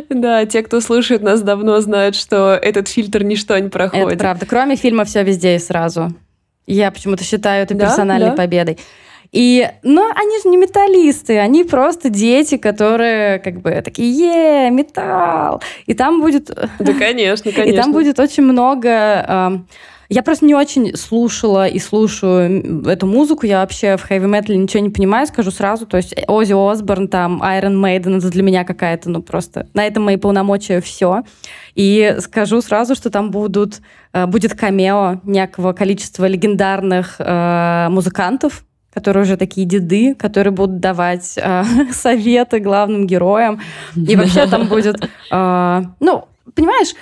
Да, 0.10 0.46
те, 0.46 0.62
кто 0.62 0.82
слушает 0.82 1.24
нас 1.24 1.42
давно, 1.42 1.80
знают, 1.82 2.16
что 2.16 2.54
этот 2.54 2.88
фильтр 2.88 3.24
ничто 3.24 3.58
не 3.58 3.70
проходит. 3.70 4.08
Это 4.08 4.18
правда. 4.20 4.46
Кроме 4.46 4.76
фильма 4.76 5.04
«Все 5.04 5.24
везде 5.24 5.56
и 5.56 5.60
сразу». 5.60 6.14
Я 6.68 6.92
почему-то 6.92 7.24
считаю 7.24 7.64
это 7.64 7.74
персональной 7.74 8.34
победой. 8.34 8.78
И, 9.32 9.70
но 9.84 10.10
они 10.16 10.42
же 10.42 10.50
не 10.50 10.58
металлисты, 10.58 11.38
они 11.38 11.64
просто 11.64 12.10
дети, 12.10 12.58
которые 12.58 13.40
как 13.40 13.62
бы 13.62 13.82
такие, 13.84 14.12
е, 14.12 14.70
металл. 14.72 15.62
И 15.86 15.94
там 15.94 16.22
будет... 16.22 16.48
Да, 16.48 16.94
конечно, 16.94 17.52
конечно. 17.52 17.74
И 17.74 17.76
там 17.76 17.92
будет 17.92 18.20
очень 18.20 18.44
много... 18.44 19.64
Я 20.12 20.24
просто 20.24 20.46
не 20.46 20.56
очень 20.56 20.96
слушала 20.98 21.68
и 21.68 21.78
слушаю 21.78 22.88
эту 22.88 23.06
музыку. 23.06 23.46
Я 23.46 23.60
вообще 23.60 23.96
в 23.96 24.02
хэви 24.02 24.26
метале 24.26 24.58
ничего 24.58 24.82
не 24.82 24.90
понимаю, 24.90 25.28
скажу 25.28 25.52
сразу. 25.52 25.86
То 25.86 25.98
есть 25.98 26.16
Ози 26.28 26.54
Осборн, 26.54 27.08
там, 27.08 27.44
Iron 27.44 27.80
Maiden, 27.80 28.18
это 28.18 28.32
для 28.32 28.42
меня 28.42 28.64
какая-то, 28.64 29.12
ну 29.12 29.22
просто... 29.22 29.68
На 29.76 29.86
этом 29.86 30.02
мои 30.02 30.18
полномочия 30.18 30.82
все. 30.82 31.22
И 31.76 32.16
скажу 32.22 32.60
сразу, 32.62 32.96
что 32.96 33.12
там 33.12 33.30
будут, 33.30 33.82
э, 34.12 34.26
будет 34.26 34.56
камео 34.56 35.22
некого 35.24 35.74
количества 35.74 36.26
легендарных 36.26 37.18
э, 37.20 37.90
музыкантов, 37.92 38.66
которые 38.94 39.24
уже 39.24 39.38
такие 39.38 39.68
деды, 39.68 40.16
которые 40.16 40.52
будут 40.52 40.80
давать 40.80 41.38
э, 41.38 41.64
советы 41.92 42.60
главным 42.60 43.08
героям. 43.08 43.62
И 43.96 44.16
вообще 44.18 44.48
там 44.48 44.68
будет... 44.68 44.98
Э, 45.32 45.82
ну, 46.00 46.26
понимаешь, 46.56 46.94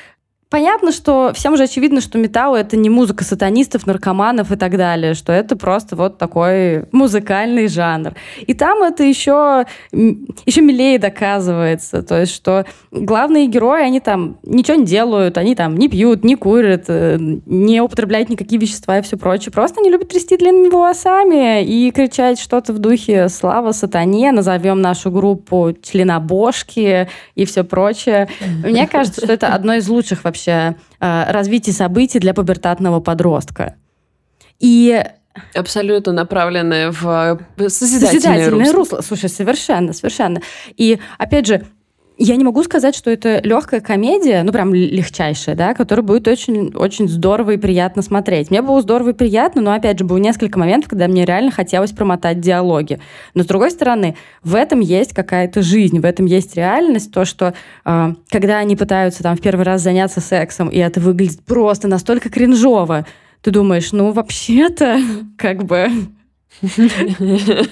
Понятно, 0.50 0.94
что 0.94 1.34
всем 1.34 1.54
уже 1.54 1.64
очевидно, 1.64 2.00
что 2.00 2.18
металл— 2.18 2.56
это 2.56 2.78
не 2.78 2.90
музыка 2.90 3.26
сатанистов, 3.26 3.86
наркоманов 3.86 4.50
и 4.50 4.56
так 4.56 4.78
далее, 4.78 5.14
что 5.14 5.34
это 5.34 5.58
просто 5.58 5.98
вот 5.98 6.18
такой 6.18 6.86
музыкальный 6.94 7.68
жанр. 7.68 8.14
И 8.46 8.54
там 8.54 8.82
это 8.82 9.04
еще, 9.04 9.66
еще 9.92 10.62
милее 10.62 11.00
доказывается. 11.00 12.02
То 12.02 12.22
есть, 12.22 12.34
что 12.34 12.66
главные 12.92 13.48
герои, 13.48 13.84
они 13.84 14.00
там 14.00 14.38
ничего 14.44 14.78
не 14.78 14.86
делают, 14.86 15.38
они 15.38 15.54
там 15.54 15.76
не 15.76 15.90
пьют, 15.90 16.24
не 16.24 16.36
курят, 16.36 16.86
э, 16.88 17.18
не 17.20 17.82
употребляют 17.82 18.30
никакие 18.30 18.62
вещества 18.62 19.00
и 19.00 19.02
все 19.02 19.18
прочее. 19.18 19.52
Просто 19.52 19.82
они 19.82 19.90
любят 19.90 20.08
трясти 20.08 20.38
длинными 20.38 20.70
волосами 20.70 21.66
и 21.66 21.92
кричать 21.92 22.40
что-то 22.40 22.72
в 22.72 22.80
духе 22.80 23.28
«Слава 23.28 23.74
сатане», 23.74 24.32
назовем 24.32 24.80
нашу 24.80 25.12
группу 25.12 25.76
членобошки 25.84 27.10
и 27.36 27.44
все 27.44 27.66
прочее. 27.66 28.30
Мне 28.64 28.88
кажется, 28.88 29.20
что 29.20 29.34
это 29.34 29.48
одно 29.48 29.74
из 29.74 29.90
лучших 29.90 30.24
вообще 30.24 30.37
вообще 30.38 30.76
э, 31.00 31.32
развитие 31.32 31.74
событий 31.74 32.20
для 32.20 32.34
пубертатного 32.34 33.00
подростка. 33.00 33.76
И 34.60 35.04
Абсолютно 35.54 36.14
направленное 36.14 36.92
в 36.92 37.40
созидательное, 37.68 38.12
созидательное 38.12 38.72
русло. 38.72 38.98
русло. 38.98 39.02
Слушай, 39.02 39.30
совершенно, 39.30 39.94
совершенно. 39.94 40.42
И 40.76 41.00
опять 41.20 41.46
же, 41.46 41.68
я 42.18 42.36
не 42.36 42.44
могу 42.44 42.64
сказать, 42.64 42.96
что 42.96 43.12
это 43.12 43.40
легкая 43.44 43.80
комедия, 43.80 44.42
ну 44.44 44.52
прям 44.52 44.74
легчайшая, 44.74 45.56
да, 45.56 45.74
которая 45.74 46.04
будет 46.04 46.28
очень, 46.28 46.74
очень 46.76 47.08
здорово 47.08 47.52
и 47.52 47.58
приятно 47.58 48.02
смотреть. 48.02 48.50
Мне 48.50 48.62
было 48.62 48.82
здорово 48.82 49.10
и 49.10 49.14
приятно, 49.14 49.62
но 49.62 49.72
опять 49.72 50.00
же 50.00 50.06
было 50.06 50.18
несколько 50.18 50.58
моментов, 50.58 50.90
когда 50.90 51.08
мне 51.08 51.26
реально 51.26 51.52
хотелось 51.52 51.92
промотать 51.92 52.40
диалоги. 52.40 53.00
Но 53.36 53.44
с 53.44 53.46
другой 53.46 53.70
стороны, 53.70 54.16
в 54.44 54.56
этом 54.56 54.80
есть 54.80 55.14
какая-то 55.14 55.62
жизнь, 55.62 56.00
в 56.00 56.06
этом 56.06 56.26
есть 56.26 56.56
реальность, 56.56 57.12
то, 57.12 57.24
что 57.24 57.54
э, 57.86 58.14
когда 58.30 58.58
они 58.58 58.76
пытаются 58.76 59.22
там 59.22 59.38
в 59.38 59.42
первый 59.42 59.64
раз 59.64 59.82
заняться 59.82 60.20
сексом, 60.20 60.70
и 60.70 60.78
это 60.78 61.00
выглядит 61.00 61.44
просто 61.44 61.88
настолько 61.88 62.30
кринжово, 62.30 63.06
ты 63.42 63.52
думаешь, 63.52 63.92
ну 63.92 64.12
вообще-то, 64.12 65.00
как 65.38 65.66
бы, 65.66 65.88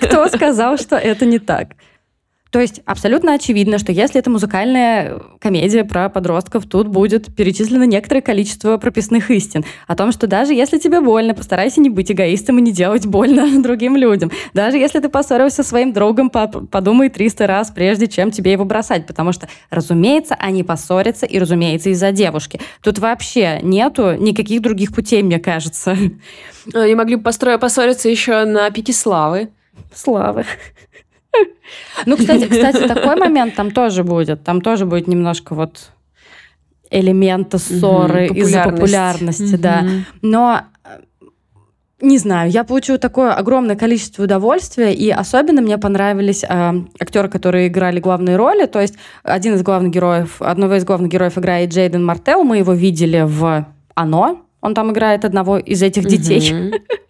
кто 0.02 0.28
сказал, 0.28 0.78
что 0.78 0.98
это 0.98 1.26
не 1.26 1.40
так? 1.40 1.70
То 2.56 2.62
есть 2.62 2.82
абсолютно 2.86 3.34
очевидно, 3.34 3.78
что 3.80 3.92
если 3.92 4.18
это 4.18 4.30
музыкальная 4.30 5.20
комедия 5.42 5.84
про 5.84 6.08
подростков, 6.08 6.66
тут 6.66 6.88
будет 6.88 7.36
перечислено 7.36 7.84
некоторое 7.84 8.22
количество 8.22 8.78
прописных 8.78 9.30
истин. 9.30 9.66
О 9.88 9.96
том, 9.98 10.14
что 10.14 10.26
даже 10.26 10.54
если 10.54 10.78
тебе 10.78 11.02
больно, 11.02 11.34
постарайся 11.34 11.82
не 11.82 11.90
быть 11.90 12.14
эгоистом 12.14 12.58
и 12.60 12.62
не 12.62 12.72
делать 12.72 13.06
больно 13.06 13.62
другим 13.62 13.98
людям. 13.98 14.32
Даже 14.54 14.78
если 14.78 15.02
ты 15.02 15.10
поссорился 15.10 15.64
со 15.64 15.70
своим 15.70 15.92
другом, 15.92 16.30
подумай 16.30 17.10
300 17.10 17.46
раз, 17.46 17.72
прежде 17.72 18.08
чем 18.08 18.32
тебе 18.32 18.54
его 18.54 18.64
бросать. 18.64 19.06
Потому 19.06 19.34
что, 19.34 19.50
разумеется, 19.70 20.36
они 20.40 20.64
поссорятся, 20.64 21.26
и, 21.26 21.38
разумеется, 21.38 21.90
из-за 21.90 22.14
девушки. 22.14 22.62
Тут 22.82 23.00
вообще 23.00 23.60
нету 23.64 24.14
никаких 24.14 24.62
других 24.62 24.96
путей, 24.96 25.24
мне 25.24 25.40
кажется. 25.40 25.98
Они 26.74 26.96
могли 26.96 27.18
бы 27.18 27.24
построить 27.24 27.60
поссориться 27.60 28.08
еще 28.08 28.46
на 28.46 28.72
пике 28.72 28.94
славы. 28.94 29.50
Славы. 29.94 30.46
Ну, 32.06 32.18
кстати, 32.18 32.46
кстати, 32.46 32.88
такой 32.88 33.16
момент 33.16 33.56
там 33.56 33.72
тоже 33.72 34.04
будет. 34.04 34.44
Там 34.44 34.62
тоже 34.62 34.86
будет 34.86 35.08
немножко 35.08 35.56
вот 35.56 35.90
элемента 36.92 37.58
ссоры 37.58 38.30
угу, 38.30 38.40
из-за 38.40 38.64
популярности, 38.64 39.56
угу. 39.56 39.62
да. 39.62 39.84
Но 40.22 40.62
не 42.02 42.18
знаю, 42.18 42.52
я 42.52 42.64
получила 42.64 42.98
такое 42.98 43.34
огромное 43.34 43.76
количество 43.76 44.24
удовольствия, 44.24 44.94
и 44.94 45.10
особенно 45.10 45.62
мне 45.62 45.78
понравились 45.78 46.44
э, 46.44 46.74
актеры, 47.00 47.30
которые 47.30 47.68
играли 47.68 48.00
главные 48.00 48.36
роли. 48.36 48.66
То 48.66 48.82
есть 48.82 48.96
один 49.24 49.56
из 49.56 49.64
главных 49.64 49.92
героев, 49.92 50.42
одного 50.42 50.76
из 50.76 50.84
главных 50.84 51.10
героев 51.10 51.38
играет 51.38 51.72
Джейден 51.72 52.04
Мартел, 52.04 52.44
мы 52.44 52.58
его 52.58 52.74
видели 52.74 53.24
в 53.26 53.66
«Оно», 53.96 54.42
он 54.62 54.74
там 54.74 54.92
играет 54.92 55.26
одного 55.26 55.58
из 55.58 55.84
этих 55.84 56.06
детей. 56.06 56.74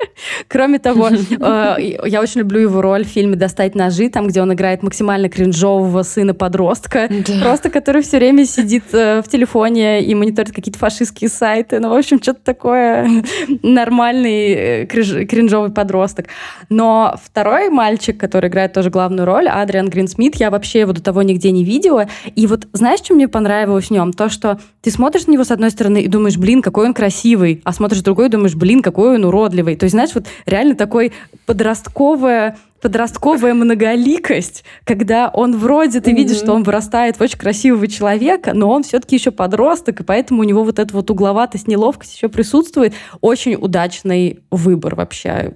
Кроме 0.48 0.80
того, 0.80 1.10
э, 1.30 1.98
я 2.06 2.22
очень 2.22 2.42
люблю 2.42 2.60
его 2.60 2.82
роль 2.82 3.06
в 3.06 3.08
фильме 3.08 3.36
«Достать 3.36 3.76
ножи», 3.76 4.10
там, 4.10 4.28
где 4.28 4.42
он 4.42 4.54
играет 4.54 4.84
максимально 4.84 5.30
кринжового 5.30 6.04
сына-подростка, 6.04 7.10
просто 7.42 7.70
который 7.70 8.02
все 8.02 8.18
время 8.18 8.46
сидит 8.46 8.84
э, 8.94 9.22
в 9.22 9.28
телефоне 9.28 10.04
и 10.04 10.16
мониторит 10.16 10.52
какие-то 10.52 10.80
фашистские 10.80 11.30
сайты. 11.30 11.80
Ну, 11.80 11.90
в 11.90 11.94
общем, 11.94 12.22
что-то 12.22 12.40
такое 12.44 13.24
нормальный 13.64 14.54
э, 14.54 14.86
кринжовый 14.86 15.72
подросток. 15.72 16.28
Но 16.70 17.16
второй 17.24 17.70
мальчик, 17.70 18.18
который 18.18 18.50
играет 18.50 18.74
тоже 18.74 18.90
главную 18.90 19.26
роль, 19.26 19.48
Адриан 19.48 19.90
Гринсмит, 19.90 20.36
я 20.36 20.50
вообще 20.50 20.82
его 20.82 20.94
до 20.94 21.02
того 21.02 21.22
нигде 21.22 21.52
не 21.52 21.64
видела. 21.64 22.08
И 22.36 22.48
вот 22.48 22.68
знаешь, 22.74 23.00
что 23.00 23.14
мне 23.14 23.28
понравилось 23.28 23.88
в 23.88 23.92
нем? 23.92 24.14
То, 24.14 24.30
что 24.30 24.60
ты 24.82 24.92
смотришь 24.92 25.28
на 25.28 25.32
него 25.32 25.44
с 25.44 25.52
одной 25.52 25.72
стороны 25.72 26.02
и 26.02 26.08
думаешь, 26.08 26.38
блин, 26.38 26.62
какой 26.62 26.86
он 26.86 26.94
красивый, 26.94 27.62
а 27.64 27.74
смотришь 27.74 28.02
другой 28.02 28.28
и 28.28 28.30
думаешь, 28.30 28.56
блин, 28.56 28.82
какой 28.82 29.16
он 29.16 29.26
уродливый. 29.26 29.76
То 29.76 29.86
есть, 29.86 29.92
знаешь, 29.94 30.12
вот 30.14 30.25
реально 30.46 30.76
такой 30.76 31.14
подростковая 31.46 32.58
подростковая 32.82 33.56
многоликость, 33.56 34.64
когда 34.84 35.30
он 35.30 35.58
вроде, 35.58 36.02
ты 36.02 36.12
mm-hmm. 36.12 36.16
видишь, 36.16 36.38
что 36.38 36.54
он 36.54 36.62
вырастает 36.62 37.18
в 37.18 37.22
очень 37.22 37.40
красивого 37.40 37.88
человека, 37.88 38.54
но 38.54 38.70
он 38.70 38.84
все-таки 38.84 39.16
еще 39.16 39.32
подросток, 39.32 40.02
и 40.02 40.04
поэтому 40.04 40.42
у 40.42 40.44
него 40.44 40.64
вот 40.64 40.78
эта 40.78 40.94
вот 40.94 41.10
угловатость, 41.10 41.68
неловкость 41.68 42.16
еще 42.16 42.30
присутствует. 42.30 42.94
Очень 43.22 43.56
удачный 43.56 44.42
выбор 44.52 44.94
вообще 44.94 45.56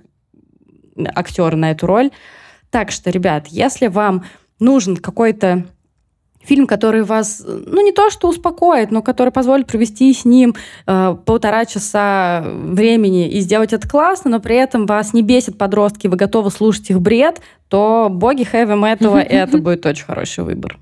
актера 1.14 1.56
на 1.56 1.70
эту 1.70 1.86
роль. 1.86 2.10
Так 2.72 2.90
что, 2.90 3.12
ребят, 3.12 3.46
если 3.50 3.88
вам 3.88 4.26
нужен 4.60 4.98
какой-то 4.98 5.66
фильм, 6.44 6.68
который 6.68 7.04
вас, 7.04 7.44
ну, 7.46 7.84
не 7.84 7.92
то 7.92 8.10
что 8.10 8.30
успокоит, 8.30 8.92
но 8.92 9.02
который 9.02 9.32
позволит 9.32 9.68
провести 9.68 10.14
с 10.14 10.26
ним 10.26 10.56
э, 10.88 11.16
полтора 11.26 11.66
часа 11.66 12.44
времени 12.46 13.30
и 13.30 13.40
сделать 13.42 13.74
это 13.74 13.88
классно, 13.88 14.32
но 14.32 14.40
при 14.40 14.56
этом 14.56 14.86
вас 14.86 15.14
не 15.14 15.22
бесит 15.22 15.58
подростки, 15.58 16.08
вы 16.08 16.18
готовы 16.18 16.50
слушать 16.52 16.90
их 16.90 17.02
бред, 17.02 17.42
то 17.68 18.08
боги 18.10 18.44
хэви 18.44 18.76
металла 18.76 19.20
это 19.20 19.58
будет 19.60 19.86
очень 19.86 20.06
хороший 20.06 20.44
выбор. 20.44 20.78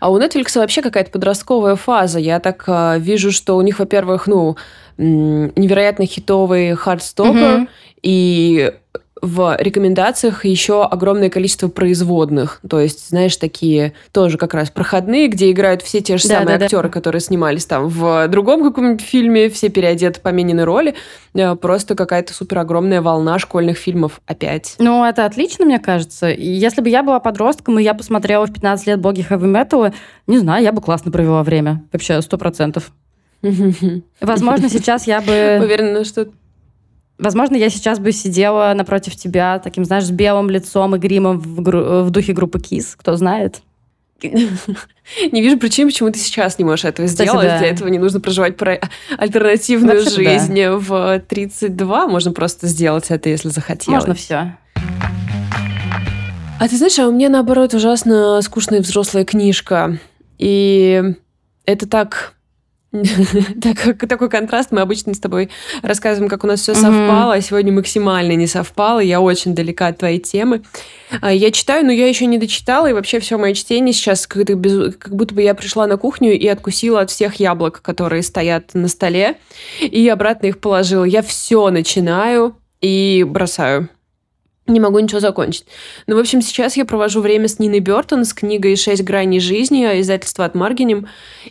А 0.00 0.10
у 0.10 0.18
Netflix 0.18 0.58
вообще 0.58 0.82
какая-то 0.82 1.10
подростковая 1.10 1.76
фаза. 1.76 2.18
Я 2.18 2.38
так 2.38 2.64
э, 2.66 2.98
вижу, 2.98 3.32
что 3.32 3.56
у 3.56 3.62
них, 3.62 3.78
во-первых, 3.78 4.26
ну, 4.26 4.56
невероятно 4.96 6.06
хитовый 6.06 6.74
Хардстоппер, 6.74 7.60
mm-hmm. 7.60 7.68
и 8.02 8.72
в 9.24 9.56
рекомендациях 9.58 10.44
еще 10.44 10.84
огромное 10.84 11.30
количество 11.30 11.68
производных. 11.68 12.60
То 12.68 12.78
есть, 12.78 13.08
знаешь, 13.08 13.36
такие 13.36 13.94
тоже 14.12 14.36
как 14.36 14.52
раз 14.52 14.70
проходные, 14.70 15.28
где 15.28 15.50
играют 15.50 15.82
все 15.82 16.00
те 16.00 16.18
же 16.18 16.28
да, 16.28 16.40
самые 16.40 16.58
да, 16.58 16.66
актеры, 16.66 16.88
да. 16.88 16.92
которые 16.92 17.20
снимались 17.20 17.64
там 17.64 17.88
в 17.88 18.28
другом 18.28 18.62
каком-нибудь 18.62 19.00
фильме, 19.00 19.48
все 19.48 19.70
переодеты 19.70 20.20
по 20.20 20.30
роли. 20.64 20.94
Э, 21.34 21.56
просто 21.56 21.94
какая-то 21.94 22.34
супер 22.34 22.58
огромная 22.58 23.00
волна 23.00 23.38
школьных 23.38 23.78
фильмов 23.78 24.20
опять. 24.26 24.76
Ну, 24.78 25.04
это 25.04 25.24
отлично, 25.24 25.64
мне 25.64 25.78
кажется. 25.78 26.26
Если 26.28 26.82
бы 26.82 26.90
я 26.90 27.02
была 27.02 27.18
подростком, 27.18 27.78
и 27.78 27.82
я 27.82 27.94
посмотрела 27.94 28.46
в 28.46 28.52
15 28.52 28.86
лет 28.86 29.00
боги 29.00 29.22
хэви 29.22 29.46
металла, 29.46 29.94
не 30.26 30.38
знаю, 30.38 30.62
я 30.62 30.72
бы 30.72 30.82
классно 30.82 31.10
провела 31.10 31.42
время. 31.42 31.82
Вообще, 31.92 32.20
сто 32.20 32.36
процентов. 32.36 32.92
Возможно, 34.20 34.68
сейчас 34.68 35.06
я 35.06 35.20
бы... 35.20 35.60
Уверена, 35.62 36.04
что 36.04 36.28
Возможно, 37.18 37.54
я 37.56 37.70
сейчас 37.70 38.00
бы 38.00 38.10
сидела 38.12 38.72
напротив 38.74 39.14
тебя 39.16 39.60
таким, 39.60 39.84
знаешь, 39.84 40.04
с 40.04 40.10
белым 40.10 40.50
лицом 40.50 40.96
и 40.96 40.98
гримом 40.98 41.38
в, 41.38 41.60
гру- 41.60 42.02
в 42.02 42.10
духе 42.10 42.32
группы 42.32 42.58
Kiss, 42.58 42.94
кто 42.96 43.16
знает. 43.16 43.62
Не 44.22 45.42
вижу 45.42 45.58
причин, 45.58 45.88
почему 45.88 46.10
ты 46.10 46.18
сейчас 46.18 46.58
не 46.58 46.64
можешь 46.64 46.86
этого 46.86 47.06
Кстати, 47.06 47.28
сделать. 47.28 47.46
Да. 47.46 47.58
Для 47.58 47.68
этого 47.68 47.88
не 47.88 47.98
нужно 47.98 48.20
проживать 48.20 48.56
про 48.56 48.80
альтернативную 49.18 49.98
Вообще 50.02 50.10
жизнь 50.10 50.54
да. 50.54 50.76
в 50.78 51.20
32. 51.28 52.06
Можно 52.06 52.32
просто 52.32 52.66
сделать 52.66 53.06
это, 53.10 53.28
если 53.28 53.50
захотелось. 53.50 54.00
Можно 54.00 54.14
все. 54.14 54.56
А 56.58 56.68
ты 56.68 56.76
знаешь, 56.76 56.98
а 56.98 57.08
у 57.08 57.12
меня, 57.12 57.28
наоборот, 57.28 57.74
ужасно 57.74 58.40
скучная 58.40 58.80
взрослая 58.80 59.24
книжка. 59.24 59.98
И 60.38 61.02
это 61.66 61.86
так 61.88 62.33
так, 63.60 63.98
такой 64.08 64.30
контраст. 64.30 64.70
Мы 64.70 64.80
обычно 64.80 65.14
с 65.14 65.18
тобой 65.18 65.50
рассказываем, 65.82 66.28
как 66.28 66.44
у 66.44 66.46
нас 66.46 66.60
все 66.60 66.74
совпало, 66.74 67.34
а 67.34 67.40
сегодня 67.40 67.72
максимально 67.72 68.32
не 68.32 68.46
совпало. 68.46 69.00
Я 69.00 69.20
очень 69.20 69.54
далека 69.54 69.88
от 69.88 69.98
твоей 69.98 70.20
темы. 70.20 70.62
А, 71.20 71.32
я 71.32 71.50
читаю, 71.50 71.84
но 71.84 71.92
я 71.92 72.06
еще 72.06 72.26
не 72.26 72.38
дочитала, 72.38 72.88
и 72.88 72.92
вообще 72.92 73.18
все 73.18 73.36
мое 73.36 73.54
чтение 73.54 73.92
сейчас 73.92 74.26
как, 74.26 74.44
без... 74.56 74.94
как 74.96 75.14
будто 75.14 75.34
бы 75.34 75.42
я 75.42 75.54
пришла 75.54 75.86
на 75.86 75.96
кухню 75.96 76.32
и 76.32 76.46
откусила 76.46 77.00
от 77.00 77.10
всех 77.10 77.36
яблок, 77.36 77.82
которые 77.82 78.22
стоят 78.22 78.74
на 78.74 78.88
столе, 78.88 79.38
и 79.80 80.08
обратно 80.08 80.46
их 80.46 80.60
положила. 80.60 81.04
Я 81.04 81.22
все 81.22 81.70
начинаю 81.70 82.56
и 82.80 83.24
бросаю. 83.26 83.88
Не 84.66 84.80
могу 84.80 84.98
ничего 84.98 85.20
закончить. 85.20 85.66
Ну, 86.06 86.16
в 86.16 86.18
общем, 86.18 86.40
сейчас 86.40 86.76
я 86.76 86.86
провожу 86.86 87.20
время 87.20 87.48
с 87.48 87.58
Ниной 87.58 87.80
Бертон 87.80 88.24
с 88.24 88.32
книгой 88.32 88.76
«Шесть 88.76 89.04
граней 89.04 89.38
жизни», 89.38 89.84
издательство 90.00 90.46
от 90.46 90.54
Маргинем. 90.54 91.06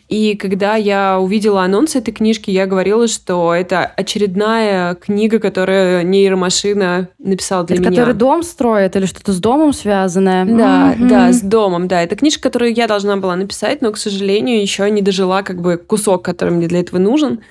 И 0.09 0.35
когда 0.35 0.75
я 0.75 1.19
увидела 1.19 1.63
анонс 1.63 1.95
этой 1.95 2.11
книжки, 2.11 2.49
я 2.49 2.65
говорила, 2.65 3.07
что 3.07 3.53
это 3.53 3.85
очередная 3.85 4.95
книга, 4.95 5.39
которую 5.39 6.07
нейромашина 6.07 7.09
написала 7.19 7.63
для 7.63 7.75
это 7.75 7.89
меня. 7.89 8.01
Который 8.01 8.15
дом 8.15 8.41
строит 8.41 8.95
или 8.95 9.05
что-то 9.05 9.31
с 9.31 9.39
домом 9.39 9.73
связанное? 9.73 10.45
Да, 10.45 10.95
mm-hmm. 10.95 11.07
да, 11.07 11.31
с 11.31 11.41
домом, 11.41 11.87
да. 11.87 12.01
Это 12.01 12.15
книжка, 12.15 12.41
которую 12.41 12.73
я 12.73 12.87
должна 12.87 13.17
была 13.17 13.35
написать, 13.35 13.81
но, 13.81 13.91
к 13.91 13.97
сожалению, 13.97 14.59
еще 14.59 14.89
не 14.89 15.03
дожила 15.03 15.43
как 15.43 15.61
бы 15.61 15.77
кусок, 15.77 16.25
который 16.25 16.49
мне 16.49 16.67
для 16.67 16.79
этого 16.79 16.99
нужен. 16.99 17.41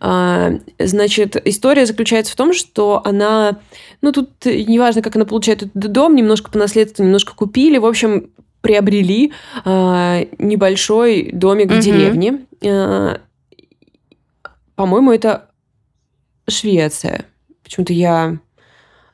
А, 0.00 0.52
значит, 0.78 1.36
история 1.46 1.86
заключается 1.86 2.32
в 2.32 2.36
том, 2.36 2.52
что 2.52 3.02
она, 3.04 3.58
ну 4.00 4.12
тут 4.12 4.30
неважно, 4.44 5.02
как 5.02 5.16
она 5.16 5.24
получает 5.24 5.62
этот 5.62 5.92
дом, 5.92 6.14
немножко 6.14 6.50
по 6.50 6.58
наследству, 6.58 7.04
немножко 7.04 7.34
купили, 7.34 7.78
в 7.78 7.86
общем, 7.86 8.30
приобрели 8.60 9.32
э, 9.64 10.26
небольшой 10.38 11.30
домик 11.32 11.70
угу. 11.70 11.76
в 11.76 11.80
деревне. 11.80 12.46
Э, 12.62 13.18
по-моему, 14.74 15.12
это 15.12 15.50
Швеция. 16.48 17.26
Почему-то 17.62 17.92
я 17.92 18.38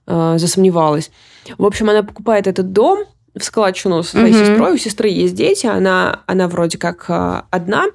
засомневалась. 0.06 1.12
В 1.56 1.64
общем, 1.64 1.88
она 1.88 2.02
покупает 2.02 2.48
этот 2.48 2.72
дом 2.72 3.04
в 3.36 3.44
складчину 3.44 4.02
со 4.02 4.10
своей 4.10 4.34
угу. 4.34 4.44
сестрой. 4.44 4.74
У 4.74 4.76
сестры 4.76 5.08
есть 5.08 5.34
дети, 5.34 5.66
она, 5.66 6.22
она 6.26 6.48
вроде 6.48 6.78
как 6.78 7.04
одна 7.08 7.86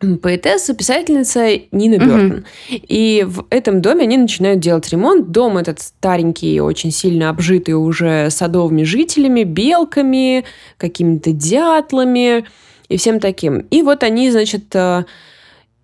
поэтесса, 0.00 0.74
писательница 0.74 1.60
Нина 1.72 1.98
Бертон. 1.98 2.44
И 2.70 3.24
в 3.26 3.46
этом 3.50 3.80
доме 3.80 4.02
они 4.02 4.16
начинают 4.16 4.60
делать 4.60 4.88
ремонт. 4.90 5.30
Дом 5.30 5.58
этот 5.58 5.80
старенький, 5.80 6.60
очень 6.60 6.90
сильно 6.90 7.30
обжитый 7.30 7.74
уже 7.74 8.28
садовыми 8.30 8.82
жителями, 8.82 9.44
белками, 9.44 10.44
какими-то 10.76 11.32
дятлами 11.32 12.44
и 12.88 12.96
всем 12.96 13.20
таким. 13.20 13.60
И 13.70 13.82
вот 13.82 14.02
они, 14.02 14.30
значит, 14.30 14.74
э, 14.74 15.04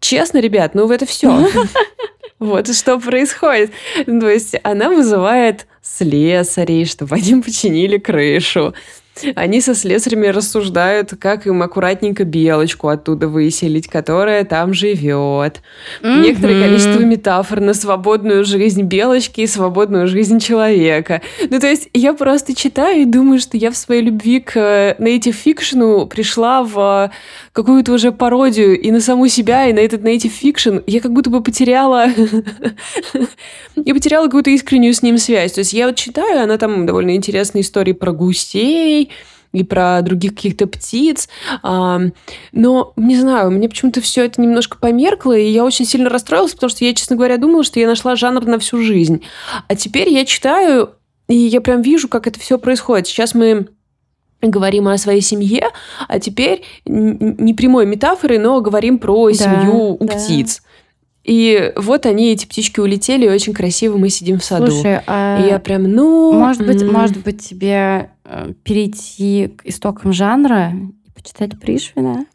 честно, 0.01 0.39
ребят, 0.39 0.75
ну 0.75 0.91
это 0.91 1.07
все. 1.07 1.49
Вот 2.39 2.75
что 2.75 2.99
происходит. 2.99 3.71
То 4.07 4.31
есть 4.31 4.57
она 4.63 4.89
вызывает 4.89 5.67
слесарей, 5.83 6.87
чтобы 6.87 7.17
они 7.17 7.43
починили 7.43 7.99
крышу. 7.99 8.73
Они 9.35 9.61
со 9.61 9.75
слесарями 9.75 10.29
рассуждают, 10.29 11.15
как 11.19 11.47
им 11.47 11.63
аккуратненько 11.63 12.25
белочку 12.25 12.89
оттуда 12.89 13.29
выселить, 13.29 13.89
которая 13.89 14.45
там 14.45 14.75
живет. 14.75 15.63
Mm-hmm. 16.03 16.21
Некоторое 16.23 16.63
количество 16.63 17.01
метафор 17.01 17.61
на 17.61 17.75
свободную 17.75 18.45
жизнь 18.45 18.83
белочки 18.83 19.43
и 19.43 19.47
свободную 19.47 20.07
жизнь 20.07 20.39
человека. 20.39 21.23
Ну, 21.49 21.59
то 21.59 21.67
есть 21.67 21.89
я 21.95 22.15
просто 22.15 22.55
читаю 22.55 23.03
и 23.03 23.05
думаю, 23.05 23.41
что 23.41 23.57
я 23.57 23.71
в 23.71 23.77
своей 23.77 24.03
любви 24.03 24.41
к 24.41 24.97
native 24.99 25.37
fiction 25.45 26.07
пришла 26.07 26.63
в 26.63 27.11
какую-то 27.53 27.93
уже 27.93 28.13
пародию 28.13 28.79
и 28.79 28.91
на 28.91 29.01
саму 29.01 29.29
себя, 29.29 29.67
и 29.67 29.73
на 29.73 29.81
этот 29.81 30.03
native 30.03 30.33
fiction. 30.43 30.83
Я 30.87 31.01
как 31.01 31.13
будто 31.13 31.31
бы 31.31 31.43
потеряла... 31.43 32.07
я 33.77 33.95
потеряла 33.95 34.27
какую-то 34.27 34.51
искреннюю 34.51 34.95
с 34.95 35.03
ним 35.03 35.19
связь. 35.19 35.53
То 35.53 35.61
есть 35.61 35.73
я 35.73 35.87
вот 35.87 35.97
читаю, 35.97 36.43
она 36.43 36.59
там 36.59 36.87
довольно 36.87 37.17
интересные 37.17 37.63
истории 37.63 37.93
про 37.93 38.13
гусей, 38.13 39.10
и 39.53 39.65
про 39.65 40.01
других 40.03 40.35
каких-то 40.35 40.67
птиц. 40.67 41.29
А, 41.63 42.01
но, 42.53 42.93
не 42.97 43.17
знаю, 43.17 43.51
мне 43.51 43.69
почему-то 43.69 44.01
все 44.01 44.25
это 44.25 44.41
немножко 44.41 44.79
померкло, 44.79 45.37
и 45.37 45.51
я 45.51 45.65
очень 45.65 45.85
сильно 45.85 46.09
расстроилась, 46.09 46.55
потому 46.55 46.71
что 46.71 46.85
я, 46.85 46.95
честно 46.95 47.17
говоря, 47.17 47.37
думала, 47.37 47.65
что 47.65 47.81
я 47.81 47.89
нашла 47.89 48.17
жанр 48.17 48.45
на 48.45 48.59
всю 48.59 48.83
жизнь. 48.83 49.23
А 49.67 49.75
теперь 49.75 50.09
я 50.09 50.25
читаю, 50.25 50.91
и 51.29 51.37
я 51.37 51.61
прям 51.61 51.83
вижу, 51.83 52.09
как 52.09 52.27
это 52.27 52.39
все 52.39 52.59
происходит. 52.59 53.07
Сейчас 53.07 53.35
мы 53.35 53.69
говорим 54.43 54.89
о 54.89 54.97
своей 54.99 55.21
семье, 55.21 55.67
а 56.09 56.19
теперь 56.19 56.63
не 56.87 57.53
прямой 57.53 57.87
метафорой, 57.87 58.39
но 58.39 58.61
говорим 58.61 58.99
про 58.99 59.29
да, 59.29 59.35
семью 59.35 59.97
у 59.99 60.05
да. 60.05 60.15
птиц. 60.15 60.63
И 61.23 61.73
вот 61.77 62.07
они, 62.07 62.33
эти 62.33 62.47
птички, 62.47 62.81
улетели, 62.81 63.27
и 63.27 63.29
очень 63.29 63.53
красиво 63.53 63.99
мы 63.99 64.09
сидим 64.09 64.39
в 64.39 64.45
саду. 64.45 64.71
Слушай, 64.71 65.01
а 65.07 65.45
и 65.45 65.49
я 65.49 65.59
прям, 65.59 65.83
ну... 65.83 66.33
Может 66.33 66.67
быть, 66.67 66.81
м-м. 66.81 66.93
может 66.95 67.19
быть, 67.19 67.47
тебе 67.47 68.11
перейти 68.63 69.49
к 69.49 69.67
истокам 69.67 70.13
жанра 70.13 70.73
и 71.07 71.11
почитать 71.11 71.59
Пришвина? 71.59 72.27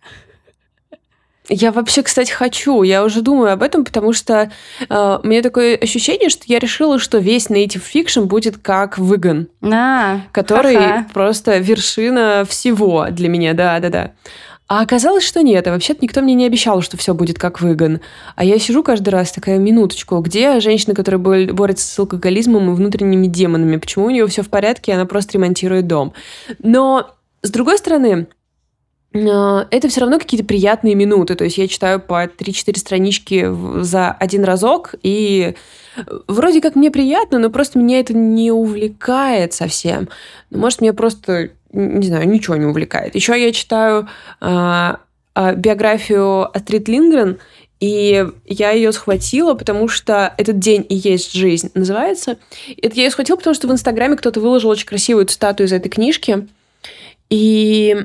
Я 1.47 1.71
вообще, 1.71 2.01
кстати, 2.01 2.31
хочу. 2.31 2.81
Я 2.81 3.03
уже 3.03 3.21
думаю 3.21 3.53
об 3.53 3.61
этом, 3.61 3.85
потому 3.85 4.13
что 4.13 4.51
э, 4.89 5.19
у 5.23 5.27
меня 5.27 5.41
такое 5.43 5.75
ощущение, 5.75 6.29
что 6.29 6.43
я 6.47 6.57
решила, 6.59 6.97
что 6.97 7.19
весь 7.19 7.49
native 7.49 7.83
fiction 7.93 8.25
будет 8.25 8.57
как 8.57 8.97
выгон, 8.97 9.47
а, 9.61 10.21
который 10.31 10.75
ха-ха. 10.75 11.07
просто 11.13 11.57
вершина 11.59 12.45
всего 12.49 13.07
для 13.11 13.29
меня. 13.29 13.53
Да, 13.53 13.79
да, 13.79 13.89
да. 13.89 14.11
А 14.67 14.81
оказалось, 14.81 15.23
что 15.23 15.41
нет. 15.41 15.67
А 15.67 15.71
вообще-то 15.71 15.99
никто 16.01 16.21
мне 16.21 16.33
не 16.33 16.45
обещал, 16.45 16.81
что 16.81 16.97
все 16.97 17.13
будет 17.13 17.37
как 17.37 17.61
выгон. 17.61 18.01
А 18.35 18.43
я 18.43 18.57
сижу 18.57 18.81
каждый 18.81 19.09
раз 19.09 19.31
такая 19.31 19.59
минуточку, 19.59 20.17
где 20.19 20.59
женщина, 20.59 20.95
которая 20.95 21.19
борется 21.19 21.85
с 21.87 21.99
алкоголизмом 21.99 22.71
и 22.71 22.75
внутренними 22.75 23.27
демонами, 23.27 23.77
почему 23.77 24.05
у 24.05 24.09
нее 24.09 24.25
все 24.27 24.41
в 24.41 24.49
порядке, 24.49 24.91
и 24.91 24.95
она 24.95 25.05
просто 25.05 25.33
ремонтирует 25.33 25.85
дом. 25.85 26.13
Но, 26.59 27.11
с 27.43 27.51
другой 27.51 27.77
стороны, 27.77 28.27
а, 29.15 29.67
это 29.71 29.87
все 29.87 30.01
равно 30.01 30.19
какие-то 30.19 30.45
приятные 30.45 30.95
минуты. 30.95 31.35
То 31.35 31.43
есть 31.43 31.57
я 31.57 31.67
читаю 31.67 31.99
по 31.99 32.25
3-4 32.25 32.77
странички 32.77 33.47
за 33.81 34.11
один 34.11 34.43
разок, 34.43 34.95
и 35.03 35.55
вроде 36.27 36.61
как 36.61 36.75
мне 36.75 36.91
приятно, 36.91 37.39
но 37.39 37.49
просто 37.49 37.79
меня 37.79 37.99
это 37.99 38.13
не 38.13 38.51
увлекает 38.51 39.53
совсем. 39.53 40.09
Может, 40.49 40.81
меня 40.81 40.93
просто 40.93 41.51
не 41.75 42.07
знаю, 42.07 42.27
ничего 42.27 42.55
не 42.55 42.65
увлекает. 42.65 43.15
Еще 43.15 43.39
я 43.39 43.51
читаю 43.51 44.07
э, 44.41 44.95
биографию 45.55 46.55
Астрид 46.55 46.87
Лингрен, 46.87 47.37
и 47.79 48.25
я 48.45 48.71
ее 48.71 48.91
схватила, 48.91 49.53
потому 49.53 49.87
что 49.87 50.33
«Этот 50.37 50.59
день 50.59 50.85
и 50.87 50.95
есть 50.95 51.33
жизнь» 51.33 51.71
называется. 51.73 52.37
Это 52.81 52.95
я 52.95 53.03
ее 53.03 53.11
схватила, 53.11 53.35
потому 53.35 53.53
что 53.53 53.67
в 53.67 53.71
Инстаграме 53.71 54.15
кто-то 54.15 54.39
выложил 54.39 54.69
очень 54.69 54.87
красивую 54.87 55.25
цитату 55.25 55.63
из 55.63 55.73
этой 55.73 55.89
книжки. 55.89 56.47
И... 57.29 57.95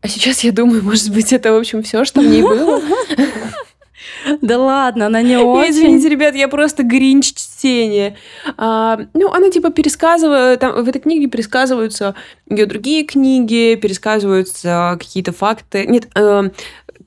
А 0.00 0.08
сейчас 0.08 0.44
я 0.44 0.52
думаю, 0.52 0.82
может 0.84 1.12
быть, 1.12 1.32
это, 1.32 1.52
в 1.52 1.56
общем, 1.56 1.82
все, 1.82 2.04
что 2.04 2.20
в 2.20 2.26
ней 2.26 2.42
было. 2.42 2.80
Да 4.40 4.58
ладно, 4.58 5.06
она 5.06 5.22
не 5.22 5.36
очень. 5.36 5.70
Извините, 5.72 6.08
ребят, 6.08 6.34
я 6.34 6.48
просто 6.48 6.82
гринч 6.82 7.34
чтения. 7.34 8.16
А, 8.56 9.00
ну, 9.14 9.32
она 9.32 9.50
типа 9.50 9.70
пересказывает, 9.70 10.60
там, 10.60 10.84
в 10.84 10.88
этой 10.88 11.00
книге 11.00 11.28
пересказываются 11.28 12.14
ее 12.48 12.66
другие 12.66 13.04
книги, 13.04 13.74
пересказываются 13.74 14.96
какие-то 14.98 15.32
факты. 15.32 15.86
Нет, 15.86 16.08
э, 16.14 16.50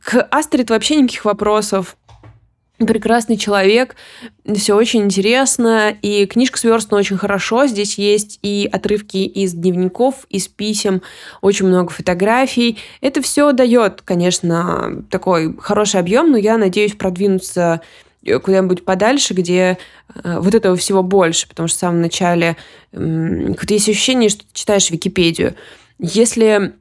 к 0.03 0.27
Астрид 0.31 0.69
вообще 0.69 0.95
никаких 0.95 1.25
вопросов 1.25 1.97
прекрасный 2.77 3.37
человек, 3.37 3.95
все 4.55 4.75
очень 4.75 5.01
интересно, 5.03 5.95
и 6.01 6.25
книжка 6.25 6.59
сверстана 6.59 6.99
очень 6.99 7.17
хорошо. 7.17 7.65
Здесь 7.65 7.97
есть 7.97 8.39
и 8.43 8.69
отрывки 8.71 9.17
из 9.17 9.53
дневников, 9.53 10.25
из 10.29 10.47
писем, 10.47 11.01
очень 11.41 11.65
много 11.65 11.89
фотографий. 11.89 12.77
Это 13.01 13.21
все 13.21 13.51
дает, 13.51 14.01
конечно, 14.03 15.03
такой 15.09 15.57
хороший 15.57 15.99
объем, 15.99 16.31
но 16.31 16.37
я 16.37 16.57
надеюсь 16.57 16.93
продвинуться 16.93 17.81
куда-нибудь 18.43 18.83
подальше, 18.83 19.33
где 19.33 19.77
э, 20.13 20.39
вот 20.39 20.53
этого 20.53 20.75
всего 20.75 21.01
больше, 21.01 21.47
потому 21.47 21.67
что 21.67 21.77
в 21.77 21.79
самом 21.79 22.01
начале 22.01 22.57
э, 22.91 23.53
есть 23.69 23.89
ощущение, 23.89 24.29
что 24.29 24.41
ты 24.41 24.49
читаешь 24.53 24.89
Википедию. 24.89 25.55
Если 25.97 26.73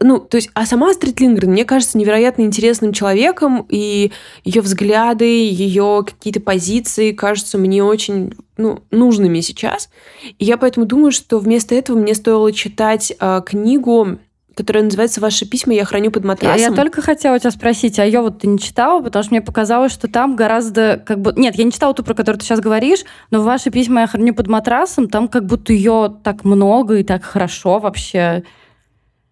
ну, 0.00 0.18
то 0.18 0.36
есть, 0.36 0.50
а 0.54 0.66
сама 0.66 0.90
Астрид 0.90 1.20
Лингрен, 1.20 1.50
мне 1.50 1.64
кажется, 1.64 1.98
невероятно 1.98 2.42
интересным 2.42 2.92
человеком, 2.92 3.66
и 3.68 4.12
ее 4.44 4.60
взгляды, 4.60 5.24
ее 5.24 6.04
какие-то 6.06 6.40
позиции 6.40 7.12
кажутся 7.12 7.58
мне 7.58 7.82
очень 7.82 8.34
ну, 8.56 8.82
нужными 8.90 9.40
сейчас. 9.40 9.88
И 10.38 10.44
я 10.44 10.56
поэтому 10.56 10.86
думаю, 10.86 11.12
что 11.12 11.38
вместо 11.38 11.74
этого 11.74 11.98
мне 11.98 12.14
стоило 12.14 12.52
читать 12.52 13.12
э, 13.18 13.42
книгу 13.46 14.18
которая 14.58 14.82
называется 14.82 15.20
«Ваши 15.20 15.46
письма 15.46 15.72
я 15.72 15.84
храню 15.84 16.10
под 16.10 16.24
матрасом». 16.24 16.58
Я, 16.58 16.70
я 16.70 16.74
только 16.74 17.00
хотела 17.00 17.38
тебя 17.38 17.52
спросить, 17.52 18.00
а 18.00 18.04
ее 18.04 18.22
вот 18.22 18.40
ты 18.40 18.48
не 18.48 18.58
читала? 18.58 19.00
Потому 19.00 19.22
что 19.22 19.32
мне 19.32 19.40
показалось, 19.40 19.92
что 19.92 20.08
там 20.08 20.34
гораздо 20.34 21.00
как 21.06 21.20
бы... 21.20 21.32
Нет, 21.36 21.54
я 21.54 21.62
не 21.62 21.70
читала 21.70 21.94
ту, 21.94 22.02
про 22.02 22.14
которую 22.14 22.40
ты 22.40 22.44
сейчас 22.44 22.58
говоришь, 22.58 23.04
но 23.30 23.40
«Ваши 23.40 23.70
письма 23.70 24.00
я 24.00 24.08
храню 24.08 24.34
под 24.34 24.48
матрасом», 24.48 25.08
там 25.08 25.28
как 25.28 25.46
будто 25.46 25.72
ее 25.72 26.12
так 26.24 26.44
много 26.44 26.96
и 26.96 27.04
так 27.04 27.22
хорошо 27.22 27.78
вообще. 27.78 28.42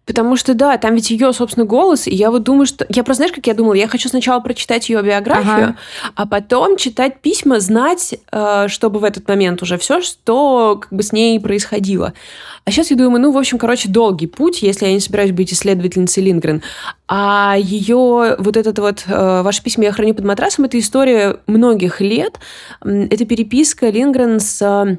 Потому 0.07 0.37
что, 0.37 0.53
да, 0.53 0.77
там 0.77 0.95
ведь 0.95 1.11
ее, 1.11 1.33
собственно, 1.33 1.65
голос, 1.65 2.07
и 2.07 2.15
я 2.15 2.31
вот 2.31 2.43
думаю, 2.43 2.65
что... 2.65 2.85
Я 2.87 3.03
просто, 3.03 3.23
знаешь, 3.23 3.35
как 3.35 3.45
я 3.45 3.53
думала? 3.53 3.73
Я 3.73 3.89
хочу 3.89 4.07
сначала 4.07 4.39
прочитать 4.39 4.87
ее 4.87 5.03
биографию, 5.03 5.53
ага. 5.53 5.75
а 6.15 6.25
потом 6.25 6.77
читать 6.77 7.19
письма, 7.19 7.59
знать, 7.59 8.15
э, 8.31 8.67
чтобы 8.69 8.99
в 8.99 9.03
этот 9.03 9.27
момент 9.27 9.61
уже 9.61 9.77
все, 9.77 10.01
что 10.01 10.79
как 10.81 10.93
бы 10.93 11.03
с 11.03 11.11
ней 11.11 11.37
происходило. 11.41 12.13
А 12.63 12.71
сейчас 12.71 12.89
я 12.89 12.95
думаю, 12.95 13.21
ну, 13.21 13.31
в 13.33 13.37
общем, 13.37 13.57
короче, 13.57 13.89
долгий 13.89 14.27
путь, 14.27 14.61
если 14.61 14.85
я 14.85 14.93
не 14.93 15.01
собираюсь 15.01 15.31
быть 15.31 15.51
исследовательницей 15.51 16.23
Лингрен. 16.23 16.63
А 17.09 17.55
ее 17.57 18.37
вот 18.39 18.55
этот 18.55 18.79
вот 18.79 19.03
э, 19.07 19.41
«Ваши 19.41 19.61
письма 19.61 19.83
я 19.83 19.91
храню 19.91 20.13
под 20.13 20.23
матрасом»— 20.23 20.63
это 20.65 20.79
история 20.79 21.37
многих 21.47 21.99
лет. 21.99 22.39
Это 22.81 23.25
переписка 23.25 23.89
Лингрен 23.89 24.39
с 24.39 24.97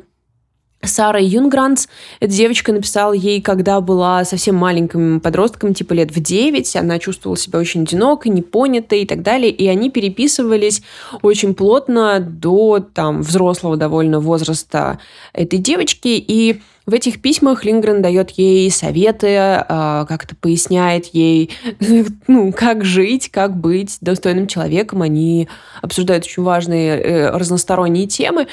Сара 0.82 1.18
Юнгранс. 1.20 1.88
Эта 2.20 2.32
девочка 2.32 2.72
написала 2.72 3.12
ей, 3.12 3.42
когда 3.42 3.80
была 3.80 4.24
совсем 4.24 4.54
маленьким 4.54 5.20
подростком, 5.20 5.74
типа 5.74 5.92
лет 5.92 6.14
в 6.14 6.20
9. 6.20 6.76
Она 6.76 6.98
чувствовала 6.98 7.36
себя 7.36 7.58
очень 7.58 7.82
одинокой, 7.82 8.30
непонятой 8.30 9.02
и 9.02 9.06
так 9.06 9.22
далее. 9.22 9.50
И 9.50 9.66
они 9.66 9.90
переписывались 9.90 10.82
очень 11.22 11.54
плотно 11.54 12.20
до 12.20 12.78
там, 12.94 13.22
взрослого 13.22 13.76
довольно 13.76 14.20
возраста 14.20 15.00
этой 15.32 15.58
девочки. 15.58 16.08
И 16.08 16.60
в 16.86 16.94
этих 16.94 17.20
письмах 17.20 17.64
Лингрен 17.64 18.00
дает 18.00 18.30
ей 18.30 18.70
советы, 18.70 19.36
а, 19.36 20.06
как-то 20.06 20.34
поясняет 20.36 21.06
ей, 21.12 21.50
ну, 22.28 22.52
как 22.52 22.84
жить, 22.84 23.30
как 23.30 23.54
быть 23.54 23.98
достойным 24.00 24.46
человеком. 24.46 25.02
Они 25.02 25.48
обсуждают 25.82 26.24
очень 26.24 26.44
важные 26.44 26.98
э, 26.98 27.30
разносторонние 27.30 28.06
темы. 28.06 28.46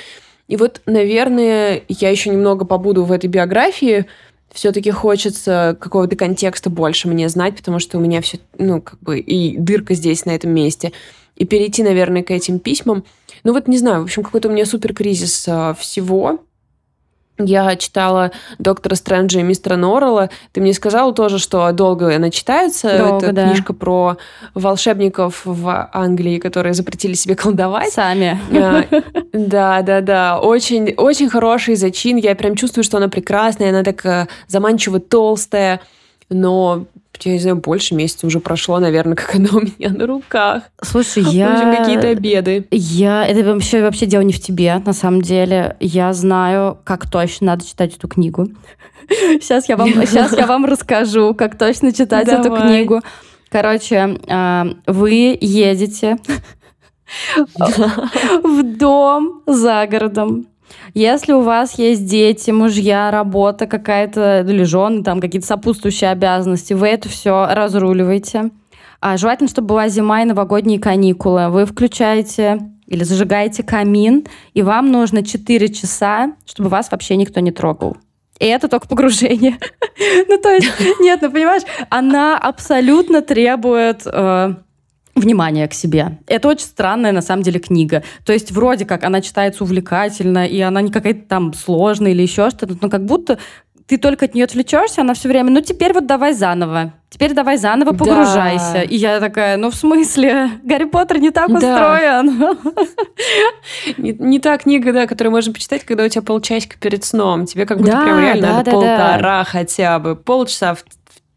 И 0.48 0.58
вот, 0.58 0.82
наверное, 0.86 1.84
я 1.88 2.10
еще 2.10 2.30
немного 2.30 2.66
побуду 2.66 3.04
в 3.04 3.12
этой 3.12 3.28
биографии. 3.28 4.06
Все-таки 4.54 4.92
хочется 4.92 5.76
какого-то 5.80 6.16
контекста 6.16 6.70
больше 6.70 7.08
мне 7.08 7.28
знать, 7.30 7.58
потому 7.58 7.80
что 7.80 7.98
у 7.98 8.02
меня 8.02 8.22
все, 8.22 8.40
ну, 8.58 8.82
как 8.82 9.00
бы 9.02 9.20
и 9.20 9.58
дырка 9.58 9.96
здесь, 9.96 10.26
на 10.26 10.32
этом 10.32 10.52
месте. 10.52 10.92
И 11.36 11.46
перейти, 11.46 11.84
наверное, 11.84 12.24
к 12.24 12.32
этим 12.32 12.60
письмам. 12.60 13.04
Ну 13.44 13.54
вот, 13.54 13.68
не 13.68 13.78
знаю, 13.78 14.02
в 14.02 14.04
общем, 14.06 14.24
какой-то 14.24 14.48
у 14.48 14.52
меня 14.52 14.66
супер 14.66 14.94
кризис 14.94 15.46
а, 15.48 15.74
всего. 15.74 16.40
Я 17.38 17.76
читала 17.76 18.32
«Доктора 18.60 18.96
Стрэнджа» 18.96 19.42
и 19.42 19.44
«Мистера 19.44 19.76
Норрелла». 19.76 20.30
Ты 20.54 20.62
мне 20.62 20.74
сказала 20.74 21.14
тоже, 21.14 21.38
что 21.38 21.70
долго 21.74 22.16
она 22.16 22.30
читается. 22.30 22.98
Долго, 22.98 23.26
Это 23.28 23.36
да. 23.36 23.48
книжка 23.48 23.74
про 23.74 24.18
волшебников 24.54 25.42
в 25.44 25.90
Англии, 25.92 26.40
которые 26.40 26.74
запретили 26.74 27.14
себе 27.14 27.36
колдовать. 27.36 27.92
Сами. 27.92 28.40
А, 28.52 28.86
да, 29.34 29.82
да, 29.82 30.02
да. 30.02 30.40
Очень, 30.40 30.94
очень 30.96 31.30
хороший 31.30 31.76
зачин. 31.76 32.16
Я 32.16 32.36
прям 32.36 32.56
чувствую, 32.56 32.86
что 32.86 32.98
она 32.98 33.10
прекрасная. 33.10 33.70
Она 33.70 33.84
так 33.84 34.06
э, 34.06 34.28
заманчиво 34.48 35.00
толстая. 35.02 35.82
Но 36.30 36.86
я 37.24 37.34
не 37.34 37.40
знаю, 37.40 37.58
больше 37.58 37.96
месяца 37.96 38.28
уже 38.28 38.40
прошло, 38.40 38.80
наверное, 38.80 39.16
как 39.16 39.36
она 39.36 39.50
у 39.54 39.62
меня 39.62 39.90
на 39.90 40.08
руках. 40.08 40.64
Слушай, 40.82 41.24
я... 41.24 41.76
Какие-то 41.78 42.10
обеды. 42.10 42.68
Я... 42.72 43.26
Это 43.26 43.44
вообще, 43.44 43.82
вообще 43.82 44.06
дело 44.06 44.22
не 44.22 44.34
в 44.34 44.40
тебе, 44.40 44.82
на 44.86 44.94
самом 44.94 45.22
деле. 45.22 45.78
Я 45.80 46.14
знаю, 46.14 46.78
как 46.84 47.10
точно 47.10 47.48
надо 47.48 47.66
читать 47.66 47.96
эту 47.96 48.08
книгу. 48.08 48.48
Сейчас 49.10 49.70
я 49.70 49.78
вам, 49.78 49.90
сейчас 50.06 50.36
я 50.36 50.48
вам 50.48 50.66
расскажу, 50.66 51.36
как 51.36 51.58
точно 51.58 51.92
читать 51.92 52.26
Давай. 52.28 52.42
эту 52.42 52.56
книгу. 52.56 53.02
Короче, 53.50 54.18
а, 54.28 54.68
вы 54.88 55.38
едете 55.40 56.18
в 58.44 58.64
дом 58.64 59.44
за 59.46 59.86
городом, 59.88 60.48
если 60.94 61.34
у 61.34 61.42
вас 61.42 61.78
есть 61.78 62.06
дети, 62.06 62.52
мужья, 62.52 63.12
работа 63.12 63.68
какая-то, 63.68 64.46
или 64.48 64.64
жены, 64.64 65.04
там 65.04 65.20
какие-то 65.20 65.48
сопутствующие 65.48 66.10
обязанности, 66.10 66.74
вы 66.74 66.88
это 66.88 67.10
все 67.10 67.48
разруливаете. 67.50 68.52
А 69.00 69.18
желательно, 69.18 69.50
чтобы 69.50 69.68
была 69.68 69.88
зима 69.88 70.22
и 70.22 70.26
новогодние 70.26 70.80
каникулы. 70.80 71.50
Вы 71.50 71.66
включаете 71.66 72.60
или 72.88 73.04
зажигаете 73.04 73.64
камин, 73.64 74.26
и 74.54 74.62
вам 74.62 74.92
нужно 74.92 75.24
4 75.24 75.70
часа, 75.70 76.34
чтобы 76.46 76.70
вас 76.70 76.92
вообще 76.92 77.16
никто 77.16 77.40
не 77.40 77.52
трогал. 77.52 77.98
И 78.40 78.46
это 78.46 78.68
только 78.68 78.88
погружение. 78.88 79.58
ну, 80.28 80.38
то 80.38 80.50
есть, 80.50 80.68
нет, 81.00 81.20
ну, 81.22 81.32
понимаешь, 81.32 81.64
она 81.90 82.38
абсолютно 82.38 83.22
требует 83.22 84.02
э, 84.06 84.56
внимание 85.16 85.68
к 85.68 85.74
себе. 85.74 86.20
Это 86.28 86.50
очень 86.50 86.66
странная, 86.66 87.12
на 87.12 87.22
самом 87.22 87.44
деле, 87.44 87.60
книга. 87.60 88.04
То 88.26 88.34
есть 88.34 88.52
вроде 88.52 88.86
как 88.86 89.04
она 89.04 89.22
читается 89.22 89.64
увлекательно, 89.64 90.46
и 90.46 90.60
она 90.60 90.82
не 90.82 90.92
какая-то 90.92 91.28
там 91.28 91.54
сложная 91.54 92.12
или 92.12 92.22
еще 92.22 92.50
что-то, 92.50 92.78
но 92.82 92.90
как 92.90 93.06
будто 93.06 93.40
ты 93.88 93.98
только 93.98 94.26
от 94.26 94.34
нее 94.34 94.46
отвлечешься, 94.46 95.02
она 95.02 95.14
все 95.14 95.30
время, 95.30 95.52
ну 95.52 95.62
теперь 95.62 95.94
вот 95.94 96.08
давай 96.08 96.34
заново. 96.34 96.94
Теперь 97.10 97.34
давай 97.34 97.58
заново 97.58 97.92
погружайся. 97.92 98.74
Да. 98.74 98.82
И 98.82 98.96
я 98.96 99.20
такая, 99.20 99.58
ну 99.58 99.70
в 99.70 99.76
смысле, 99.76 100.50
Гарри 100.64 100.86
Поттер 100.86 101.20
не 101.20 101.30
так 101.30 101.50
устроен. 101.50 102.40
Да. 102.40 102.56
Не, 103.98 104.14
не 104.14 104.40
та 104.40 104.58
книга, 104.58 104.92
да, 104.92 105.08
которую 105.08 105.32
можно 105.32 105.54
почитать, 105.54 105.86
когда 105.86 106.04
у 106.04 106.08
тебя 106.08 106.24
полчасика 106.24 106.78
перед 106.78 107.04
сном. 107.04 107.46
Тебе 107.46 107.66
как 107.66 107.78
будто 107.78 107.92
да, 107.92 108.04
прям 108.04 108.20
реально 108.20 108.42
да, 108.42 108.54
надо 108.54 108.66
да, 108.66 108.72
полтора 108.72 109.20
да. 109.20 109.44
хотя 109.44 110.00
бы. 110.00 110.16
Полчаса 110.16 110.76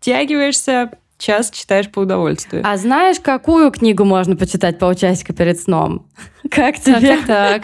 втягиваешься, 0.01 0.91
час 1.18 1.50
читаешь 1.50 1.90
по 1.90 2.00
удовольствию. 2.00 2.62
А 2.64 2.76
знаешь, 2.76 3.20
какую 3.20 3.70
книгу 3.70 4.04
можно 4.04 4.37
почитать 4.37 4.78
полчасика 4.78 5.33
перед 5.33 5.61
сном? 5.61 6.07
Как 6.50 6.78
тебе? 6.78 7.18
Так, 7.18 7.26
так. 7.26 7.62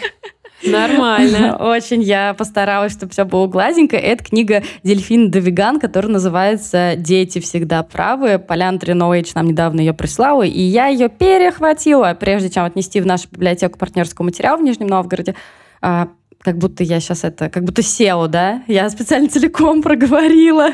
Нормально. 0.67 1.57
Очень 1.61 2.03
я 2.03 2.35
постаралась, 2.35 2.93
чтобы 2.93 3.13
все 3.13 3.25
было 3.25 3.47
гладенько. 3.47 3.97
Это 3.97 4.25
книга 4.25 4.63
Дельфин 4.83 5.31
Довиган, 5.31 5.79
которая 5.79 6.13
называется 6.13 6.95
«Дети 6.97 7.39
всегда 7.39 7.83
правы». 7.83 8.39
Полян 8.39 8.79
Тринович 8.79 9.35
нам 9.35 9.47
недавно 9.47 9.81
ее 9.81 9.93
прислала, 9.93 10.43
и 10.43 10.61
я 10.61 10.87
ее 10.87 11.09
перехватила, 11.09 12.17
прежде 12.19 12.51
чем 12.51 12.65
отнести 12.65 13.01
в 13.01 13.07
нашу 13.07 13.29
библиотеку 13.31 13.79
партнерского 13.79 14.27
материала 14.27 14.57
в 14.57 14.63
Нижнем 14.63 14.87
Новгороде 14.87 15.35
а, 15.81 16.09
как 16.45 16.59
будто 16.59 16.85
я 16.85 17.01
сейчас 17.01 17.25
это, 17.25 17.49
как 17.49 17.65
будто 17.65 17.81
SEO, 17.81 18.29
да? 18.29 18.63
Я 18.69 18.91
специально 18.91 19.29
целиком 19.29 19.81
проговорила. 19.83 20.73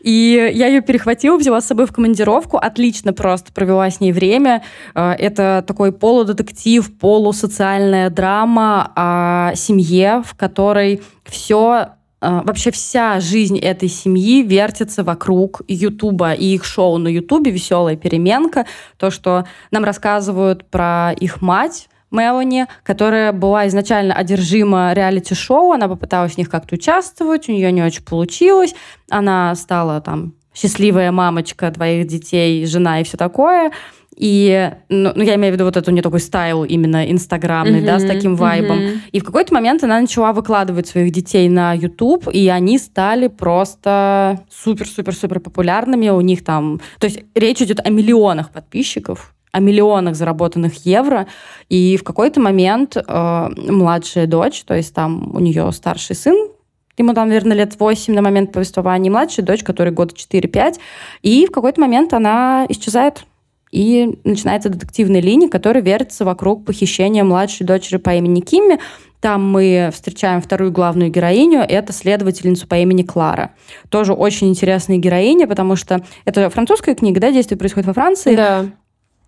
И 0.00 0.50
я 0.54 0.66
ее 0.66 0.82
перехватила, 0.82 1.38
взяла 1.38 1.62
с 1.62 1.66
собой 1.66 1.86
в 1.86 1.92
командировку, 1.92 2.58
отлично 2.58 3.14
просто 3.14 3.50
провела 3.52 3.88
с 3.88 4.00
ней 4.00 4.12
время. 4.12 4.62
Э, 4.94 5.12
это 5.12 5.64
такой 5.66 5.92
полудетектив, 5.92 6.98
полусоциальная 6.98 8.10
драма 8.10 8.92
о 8.94 9.54
семье, 9.54 10.22
в 10.26 10.34
которой 10.34 11.00
все 11.24 11.88
э, 12.20 12.40
вообще 12.44 12.70
вся 12.70 13.18
жизнь 13.20 13.58
этой 13.58 13.88
семьи 13.88 14.42
вертится 14.42 15.04
вокруг 15.04 15.62
Ютуба 15.68 16.34
и 16.34 16.54
их 16.54 16.64
шоу 16.64 16.98
на 16.98 17.08
Ютубе 17.08 17.50
«Веселая 17.50 17.96
переменка». 17.96 18.66
То, 18.98 19.10
что 19.10 19.46
нам 19.70 19.84
рассказывают 19.84 20.68
про 20.70 21.12
их 21.12 21.40
мать, 21.40 21.88
Мелани, 22.12 22.66
которая 22.84 23.32
была 23.32 23.66
изначально 23.68 24.14
одержима 24.14 24.92
реалити-шоу, 24.92 25.72
она 25.72 25.88
попыталась 25.88 26.34
в 26.34 26.38
них 26.38 26.48
как-то 26.48 26.74
участвовать, 26.74 27.48
у 27.48 27.52
нее 27.52 27.72
не 27.72 27.82
очень 27.82 28.04
получилось, 28.04 28.74
она 29.10 29.54
стала 29.54 30.00
там 30.00 30.34
счастливая 30.54 31.10
мамочка 31.12 31.70
двоих 31.70 32.06
детей, 32.06 32.66
жена 32.66 33.00
и 33.00 33.04
все 33.04 33.16
такое. 33.16 33.72
И, 34.16 34.70
ну, 34.90 35.10
ну, 35.14 35.22
я 35.22 35.36
имею 35.36 35.52
в 35.52 35.56
виду 35.56 35.64
вот 35.64 35.76
эту 35.76 35.90
не 35.90 36.02
такой 36.02 36.20
стайл 36.20 36.64
именно 36.64 37.10
инстаграмный, 37.10 37.80
mm-hmm, 37.80 37.86
да, 37.86 37.98
с 37.98 38.04
таким 38.04 38.36
вайбом. 38.36 38.78
Mm-hmm. 38.78 38.98
И 39.12 39.20
в 39.20 39.24
какой-то 39.24 39.54
момент 39.54 39.82
она 39.82 40.00
начала 40.00 40.32
выкладывать 40.32 40.86
своих 40.86 41.12
детей 41.12 41.48
на 41.48 41.72
YouTube, 41.72 42.28
и 42.32 42.46
они 42.48 42.78
стали 42.78 43.28
просто 43.28 44.40
супер-супер-супер 44.50 45.40
популярными. 45.40 46.10
У 46.10 46.20
них 46.20 46.44
там... 46.44 46.80
То 46.98 47.06
есть 47.06 47.20
речь 47.34 47.62
идет 47.62 47.80
о 47.84 47.90
миллионах 47.90 48.50
подписчиков 48.50 49.34
о 49.52 49.60
миллионах 49.60 50.16
заработанных 50.16 50.84
евро. 50.86 51.26
И 51.68 51.96
в 51.96 52.04
какой-то 52.04 52.40
момент 52.40 52.96
э, 52.96 53.48
младшая 53.56 54.26
дочь, 54.26 54.64
то 54.64 54.74
есть 54.74 54.94
там 54.94 55.34
у 55.34 55.40
нее 55.40 55.70
старший 55.72 56.16
сын, 56.16 56.48
ему 56.96 57.14
там, 57.14 57.28
наверное, 57.28 57.56
лет 57.56 57.78
8 57.78 58.14
на 58.14 58.22
момент 58.22 58.52
повествования, 58.52 59.10
младшая 59.10 59.44
дочь, 59.44 59.62
которой 59.62 59.90
года 59.90 60.14
4-5, 60.14 60.76
и 61.22 61.46
в 61.46 61.50
какой-то 61.50 61.80
момент 61.80 62.12
она 62.14 62.66
исчезает. 62.68 63.24
И 63.70 64.18
начинается 64.24 64.68
детективная 64.68 65.22
линия, 65.22 65.48
которая 65.48 65.82
вертится 65.82 66.26
вокруг 66.26 66.66
похищения 66.66 67.24
младшей 67.24 67.66
дочери 67.66 67.96
по 67.96 68.10
имени 68.10 68.40
Кимми. 68.40 68.78
Там 69.20 69.50
мы 69.50 69.90
встречаем 69.94 70.42
вторую 70.42 70.72
главную 70.72 71.10
героиню, 71.10 71.60
это 71.60 71.92
следовательницу 71.92 72.66
по 72.66 72.74
имени 72.74 73.02
Клара. 73.02 73.54
Тоже 73.88 74.12
очень 74.12 74.48
интересная 74.48 74.98
героиня, 74.98 75.46
потому 75.46 75.76
что 75.76 76.04
это 76.26 76.50
французская 76.50 76.94
книга, 76.94 77.20
да, 77.20 77.30
действие 77.30 77.56
происходит 77.56 77.86
во 77.86 77.94
Франции. 77.94 78.34
Да. 78.34 78.66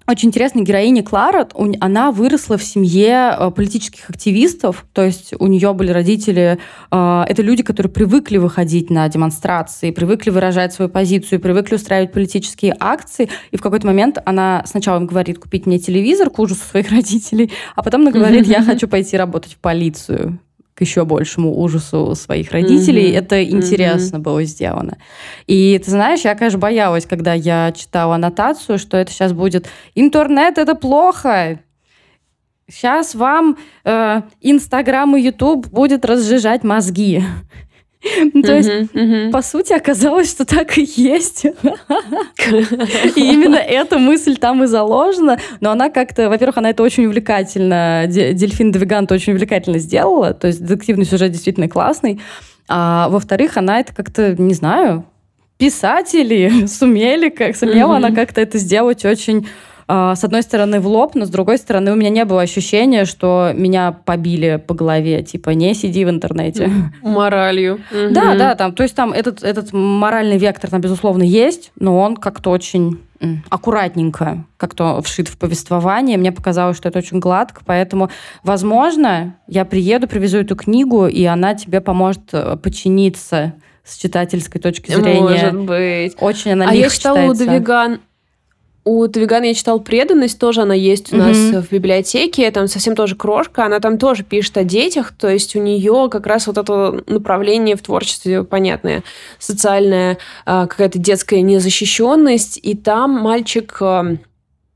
Очень 0.07 0.29
интересная 0.29 0.62
героиня 0.62 1.03
Клара, 1.03 1.49
она 1.81 2.12
выросла 2.12 2.59
в 2.59 2.62
семье 2.62 3.35
э, 3.38 3.51
политических 3.51 4.11
активистов, 4.11 4.85
то 4.93 5.03
есть 5.03 5.33
у 5.38 5.47
нее 5.47 5.73
были 5.73 5.93
родители, 5.93 6.59
э, 6.90 7.25
это 7.27 7.40
люди, 7.40 7.62
которые 7.62 7.90
привыкли 7.90 8.37
выходить 8.37 8.90
на 8.90 9.09
демонстрации, 9.09 9.93
привыкли 9.93 10.29
выражать 10.29 10.75
свою 10.75 10.90
позицию, 10.90 11.40
привыкли 11.40 11.77
устраивать 11.77 12.12
политические 12.12 12.77
акции, 12.79 13.31
и 13.51 13.57
в 13.57 13.62
какой-то 13.62 13.87
момент 13.87 14.19
она 14.27 14.62
сначала 14.67 14.99
им 14.99 15.07
говорит 15.07 15.38
купить 15.38 15.64
мне 15.64 15.79
телевизор 15.79 16.29
к 16.29 16.38
ужасу 16.38 16.61
своих 16.69 16.90
родителей, 16.90 17.51
а 17.75 17.83
потом 17.83 18.03
она 18.03 18.11
говорит, 18.11 18.47
я 18.47 18.62
хочу 18.62 18.87
пойти 18.87 19.17
работать 19.17 19.55
в 19.55 19.59
полицию 19.59 20.38
к 20.75 20.81
еще 20.81 21.05
большему 21.05 21.61
ужасу 21.61 22.15
своих 22.15 22.51
родителей. 22.51 23.13
Mm-hmm. 23.13 23.19
Это 23.19 23.45
интересно 23.45 24.17
mm-hmm. 24.17 24.21
было 24.21 24.45
сделано. 24.45 24.99
И 25.47 25.81
ты 25.83 25.91
знаешь, 25.91 26.23
я, 26.23 26.35
конечно, 26.35 26.59
боялась, 26.59 27.07
когда 27.07 27.33
я 27.33 27.73
читала 27.73 28.17
аннотацию, 28.17 28.79
что 28.79 28.97
это 28.97 29.13
сейчас 29.13 29.33
будет 29.33 29.69
интернет, 29.95 30.59
это 30.59 30.75
плохо. 30.75 31.61
Сейчас 32.69 33.15
вам 33.15 33.57
э, 33.85 34.23
Инстаграм 34.41 35.17
и 35.17 35.21
Ютуб 35.21 35.69
будет 35.69 36.05
разжижать 36.05 36.65
мозги. 36.65 37.23
То 38.43 38.57
есть, 38.57 39.33
по 39.33 39.43
сути, 39.43 39.73
оказалось, 39.73 40.31
что 40.31 40.45
так 40.45 40.79
и 40.79 40.88
есть. 40.97 41.45
И 41.45 43.21
именно 43.21 43.57
эта 43.57 43.99
мысль 43.99 44.37
там 44.37 44.64
и 44.64 44.67
заложена. 44.67 45.38
Но 45.61 45.71
она 45.71 45.90
как-то, 45.90 46.29
во-первых, 46.29 46.59
она 46.59 46.71
это 46.71 46.83
очень 46.83 47.07
увлекательно, 47.07 48.05
Дельфин 48.07 48.73
Двигант 48.73 49.11
очень 49.12 49.33
увлекательно 49.33 49.79
сделала. 49.79 50.35
То 50.35 50.47
есть 50.49 50.64
детективный 50.64 51.05
сюжет 51.05 51.33
действительно 51.33 51.69
классный. 51.69 52.21
А 52.69 53.09
во-вторых, 53.09 53.57
она 53.57 53.81
это 53.81 53.95
как-то, 53.95 54.35
не 54.37 54.55
знаю, 54.55 55.05
писатели 55.59 56.67
сумели, 56.67 57.29
как 57.29 57.57
сумела 57.57 57.97
она 57.97 58.11
как-то 58.11 58.40
это 58.40 58.59
сделать 58.59 59.05
очень 59.05 59.47
с 59.88 60.25
одной 60.25 60.42
стороны 60.42 60.81
в 60.81 60.87
лоб, 60.87 61.14
но 61.14 61.25
с 61.25 61.31
другой 61.31 61.59
стороны 61.59 61.92
у 61.92 61.97
меня 61.97 62.11
не 62.11 62.25
было 62.25 62.42
ощущения, 62.42 63.05
что 63.05 63.53
меня 63.55 63.92
побили 63.92 64.62
по 64.64 64.75
голове, 64.75 65.23
типа 65.23 65.51
не 65.51 65.75
сиди 65.75 66.05
в 66.05 66.11
интернете. 66.11 66.70
Моралью. 67.03 67.81
Да, 68.11 68.35
да, 68.35 68.55
там, 68.55 68.73
то 68.75 68.83
есть 68.83 68.94
там 68.94 69.12
этот, 69.12 69.42
этот 69.42 69.73
моральный 69.73 70.38
вектор 70.38 70.70
там, 70.70 70.81
безусловно, 70.81 71.23
есть, 71.23 71.73
но 71.77 71.99
он 71.99 72.16
как-то 72.16 72.51
очень 72.51 73.01
аккуратненько 73.49 74.44
как-то 74.57 75.01
вшит 75.03 75.29
в 75.29 75.38
повествование. 75.38 76.18
Мне 76.18 76.33
показалось, 76.33 76.77
что 76.77 76.88
это 76.88 76.99
очень 76.99 77.20
гладко, 77.20 77.62
поэтому, 77.64 78.11
возможно, 78.42 79.37
я 79.47 79.64
приеду, 79.64 80.07
привезу 80.07 80.38
эту 80.38 80.57
книгу, 80.57 81.07
и 81.07 81.25
она 81.25 81.55
тебе 81.55 81.81
поможет 81.81 82.23
э, 82.33 82.57
починиться 82.57 83.55
с 83.85 83.97
читательской 83.97 84.61
точки 84.61 84.92
зрения. 84.92 85.20
Может 85.20 85.61
быть. 85.61 86.16
Очень 86.20 86.53
она 86.53 86.68
А 86.68 86.75
я 86.75 86.88
читала 86.88 87.31
у 87.31 87.35
Двиган 87.35 88.01
у 88.85 89.09
Твигана 89.09 89.44
я 89.44 89.55
читал 89.55 89.81
«Преданность», 89.81 90.38
тоже 90.38 90.62
она 90.62 90.75
есть 90.75 91.12
у 91.12 91.16
нас 91.16 91.37
mm-hmm. 91.37 91.62
в 91.62 91.73
библиотеке, 91.73 92.51
там 92.51 92.68
совсем 92.68 92.94
тоже 92.94 93.16
крошка, 93.16 93.64
она 93.64 93.81
там 93.81 93.97
тоже 93.97 94.25
пишет 94.25 94.59
о 94.59 94.64
детях, 94.64 95.12
то 95.18 95.29
есть 95.29 95.57
у 95.57 95.61
нее 95.61 96.09
как 96.11 96.27
раз 96.27 96.47
вот 96.47 96.59
это 96.59 97.03
направление 97.07 97.77
в 97.77 97.83
творчестве 97.83 98.44
понятное, 98.44 99.03
социальная 99.38 100.18
а, 100.44 100.66
какая-то 100.66 100.99
детская 100.99 101.40
незащищенность, 101.40 102.59
и 102.62 102.75
там 102.75 103.12
мальчик... 103.12 103.75
А, 103.81 104.16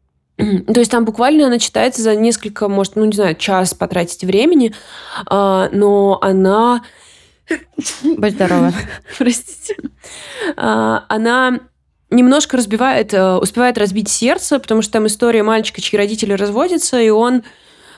то 0.38 0.78
есть 0.78 0.90
там 0.90 1.04
буквально 1.04 1.46
она 1.46 1.58
читается 1.58 2.00
за 2.00 2.16
несколько, 2.16 2.68
может, 2.68 2.96
ну 2.96 3.04
не 3.04 3.12
знаю, 3.12 3.34
час 3.34 3.74
потратить 3.74 4.24
времени, 4.24 4.74
а, 5.26 5.68
но 5.70 6.18
она... 6.22 6.82
Будь 8.02 8.32
здорова. 8.32 8.72
Простите. 9.18 9.76
Она 10.56 11.60
немножко 12.10 12.56
разбивает, 12.56 13.12
э, 13.14 13.36
успевает 13.36 13.78
разбить 13.78 14.08
сердце, 14.08 14.58
потому 14.58 14.82
что 14.82 14.92
там 14.94 15.06
история 15.06 15.42
мальчика, 15.42 15.80
чьи 15.80 15.98
родители 15.98 16.32
разводятся, 16.32 17.00
и 17.00 17.10
он 17.10 17.42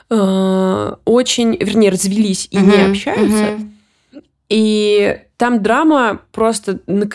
э, 0.09 0.93
очень, 1.05 1.55
вернее, 1.55 1.91
развелись 1.91 2.47
и 2.51 2.57
uh-huh, 2.57 2.77
не 2.77 2.91
общаются. 2.91 3.43
Uh-huh. 3.43 3.71
И 4.49 5.17
там 5.37 5.63
драма 5.63 6.19
просто, 6.33 6.81
ну, 6.85 7.07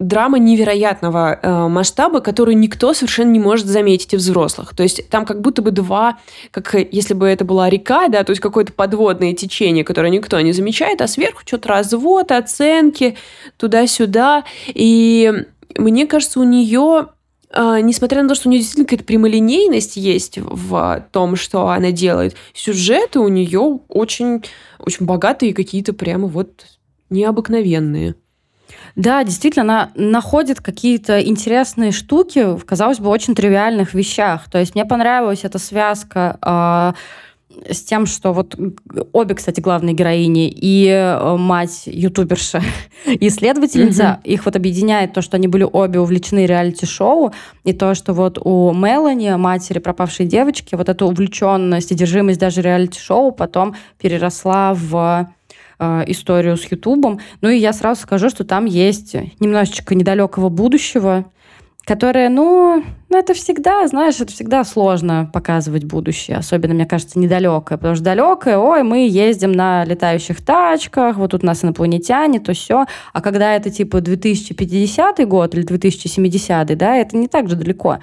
драма 0.00 0.40
невероятного 0.40 1.38
э, 1.40 1.68
масштаба, 1.68 2.20
которую 2.20 2.58
никто 2.58 2.92
совершенно 2.94 3.30
не 3.30 3.38
может 3.38 3.66
заметить 3.66 4.12
из 4.12 4.22
взрослых. 4.22 4.74
То 4.74 4.82
есть 4.82 5.08
там 5.08 5.24
как 5.24 5.40
будто 5.40 5.62
бы 5.62 5.70
два, 5.70 6.18
как 6.50 6.74
если 6.74 7.14
бы 7.14 7.28
это 7.28 7.44
была 7.44 7.70
река, 7.70 8.08
да, 8.08 8.24
то 8.24 8.30
есть 8.30 8.42
какое-то 8.42 8.72
подводное 8.72 9.34
течение, 9.34 9.84
которое 9.84 10.10
никто 10.10 10.38
не 10.40 10.52
замечает, 10.52 11.00
а 11.00 11.06
сверху 11.06 11.42
что-то 11.46 11.68
развод, 11.68 12.32
оценки, 12.32 13.16
туда-сюда. 13.56 14.44
И 14.66 15.32
мне 15.76 16.06
кажется, 16.06 16.40
у 16.40 16.44
нее 16.44 17.08
Uh, 17.52 17.80
несмотря 17.80 18.22
на 18.22 18.28
то, 18.28 18.36
что 18.36 18.46
у 18.46 18.50
нее 18.52 18.60
действительно 18.60 18.86
какая-то 18.86 19.02
прямолинейность 19.02 19.96
есть 19.96 20.38
в 20.38 21.04
том, 21.10 21.34
что 21.34 21.66
она 21.70 21.90
делает, 21.90 22.36
сюжеты 22.54 23.18
у 23.18 23.26
нее 23.26 23.80
очень, 23.88 24.44
очень 24.78 25.04
богатые, 25.04 25.52
какие-то 25.52 25.92
прямо 25.92 26.28
вот 26.28 26.64
необыкновенные. 27.10 28.14
Да, 28.94 29.24
действительно, 29.24 29.62
она 29.64 29.90
находит 29.96 30.60
какие-то 30.60 31.20
интересные 31.20 31.90
штуки 31.90 32.56
в, 32.56 32.64
казалось 32.64 32.98
бы, 32.98 33.08
очень 33.08 33.34
тривиальных 33.34 33.94
вещах. 33.94 34.48
То 34.50 34.58
есть 34.58 34.74
мне 34.74 34.84
понравилась 34.84 35.40
эта 35.42 35.58
связка 35.58 36.38
э, 36.40 36.92
с 37.68 37.82
тем, 37.82 38.06
что 38.06 38.32
вот 38.32 38.56
обе, 39.12 39.34
кстати, 39.34 39.60
главные 39.60 39.94
героини 39.94 40.48
и 40.48 40.86
э, 40.88 41.36
мать 41.36 41.82
ютуберша, 41.86 42.62
исследовательница, 43.06 44.02
mm-hmm. 44.02 44.28
их 44.28 44.44
вот 44.44 44.56
объединяет 44.56 45.12
то, 45.12 45.22
что 45.22 45.36
они 45.36 45.48
были 45.48 45.66
обе 45.70 46.00
увлечены 46.00 46.46
реалити-шоу, 46.46 47.32
и 47.64 47.72
то, 47.72 47.94
что 47.94 48.12
вот 48.12 48.38
у 48.38 48.72
Мелани, 48.72 49.34
матери 49.36 49.78
пропавшей 49.78 50.26
девочки, 50.26 50.74
вот 50.74 50.88
эта 50.88 51.04
увлеченность 51.06 51.92
и 51.92 51.94
держимость 51.94 52.38
даже 52.38 52.62
реалити-шоу 52.62 53.32
потом 53.32 53.74
переросла 54.00 54.74
в 54.74 55.30
э, 55.78 56.04
историю 56.06 56.56
с 56.56 56.64
Ютубом. 56.70 57.20
Ну 57.40 57.48
и 57.48 57.58
я 57.58 57.72
сразу 57.72 58.02
скажу, 58.02 58.30
что 58.30 58.44
там 58.44 58.64
есть 58.64 59.14
немножечко 59.40 59.94
недалекого 59.94 60.48
будущего, 60.48 61.26
которая, 61.84 62.28
ну, 62.28 62.84
ну, 63.08 63.18
это 63.18 63.34
всегда, 63.34 63.86
знаешь, 63.88 64.20
это 64.20 64.32
всегда 64.32 64.64
сложно 64.64 65.28
показывать 65.32 65.84
будущее, 65.84 66.36
особенно, 66.36 66.74
мне 66.74 66.86
кажется, 66.86 67.18
недалекое, 67.18 67.78
потому 67.78 67.94
что 67.94 68.04
далекое, 68.04 68.58
ой, 68.58 68.82
мы 68.82 69.08
ездим 69.08 69.52
на 69.52 69.84
летающих 69.84 70.44
тачках, 70.44 71.16
вот 71.16 71.30
тут 71.32 71.42
у 71.42 71.46
нас 71.46 71.64
инопланетяне, 71.64 72.38
то 72.38 72.52
все, 72.52 72.86
а 73.12 73.20
когда 73.20 73.56
это 73.56 73.70
типа 73.70 74.00
2050 74.00 75.26
год 75.26 75.54
или 75.54 75.62
2070, 75.62 76.78
да, 76.78 76.96
это 76.96 77.16
не 77.16 77.28
так 77.28 77.48
же 77.48 77.56
далеко. 77.56 77.98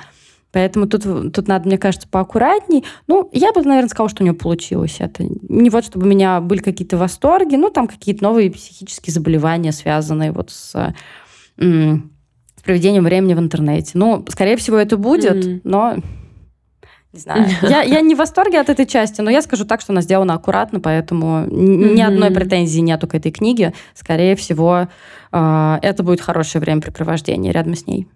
Поэтому 0.51 0.87
тут, 0.87 1.03
тут 1.33 1.47
надо, 1.47 1.67
мне 1.67 1.77
кажется, 1.77 2.07
поаккуратней. 2.07 2.83
Ну, 3.05 3.29
я 3.33 3.51
бы, 3.51 3.61
наверное, 3.61 3.89
сказала, 3.89 4.09
что 4.09 4.23
у 4.23 4.25
нее 4.25 4.33
получилось 4.33 4.95
это. 4.99 5.23
Не 5.23 5.69
вот, 5.69 5.85
чтобы 5.85 6.05
у 6.05 6.09
меня 6.09 6.39
были 6.39 6.59
какие-то 6.59 6.97
восторги, 6.97 7.55
ну, 7.57 7.69
там 7.69 7.87
какие-то 7.87 8.23
новые 8.23 8.49
психические 8.49 9.13
заболевания, 9.13 9.71
связанные 9.71 10.31
вот 10.31 10.49
с 10.49 10.95
проведением 12.67 13.05
времени 13.05 13.33
в 13.33 13.39
интернете. 13.39 13.91
Ну, 13.95 14.23
скорее 14.29 14.57
всего, 14.57 14.77
это 14.77 14.97
будет, 14.97 15.45
mm-hmm. 15.45 15.61
но 15.63 15.95
не 17.13 17.19
знаю. 17.19 17.47
Я, 17.63 17.81
я 17.81 18.01
не 18.01 18.13
в 18.13 18.17
восторге 18.17 18.59
от 18.59 18.69
этой 18.69 18.85
части, 18.85 19.21
но 19.21 19.31
я 19.31 19.41
скажу 19.41 19.65
так, 19.65 19.81
что 19.81 19.93
она 19.93 20.01
сделана 20.01 20.33
аккуратно, 20.33 20.79
поэтому 20.79 21.45
mm-hmm. 21.45 21.93
ни 21.95 22.01
одной 22.01 22.31
претензии 22.31 22.81
нету 22.81 23.07
к 23.07 23.15
этой 23.15 23.31
книге. 23.31 23.73
Скорее 23.95 24.35
всего, 24.35 24.89
э, 25.31 25.77
это 25.81 26.03
будет 26.03 26.21
хорошее 26.21 26.61
времяпрепровождение 26.61 27.53
рядом 27.53 27.75
с 27.75 27.87
ней. 27.87 28.07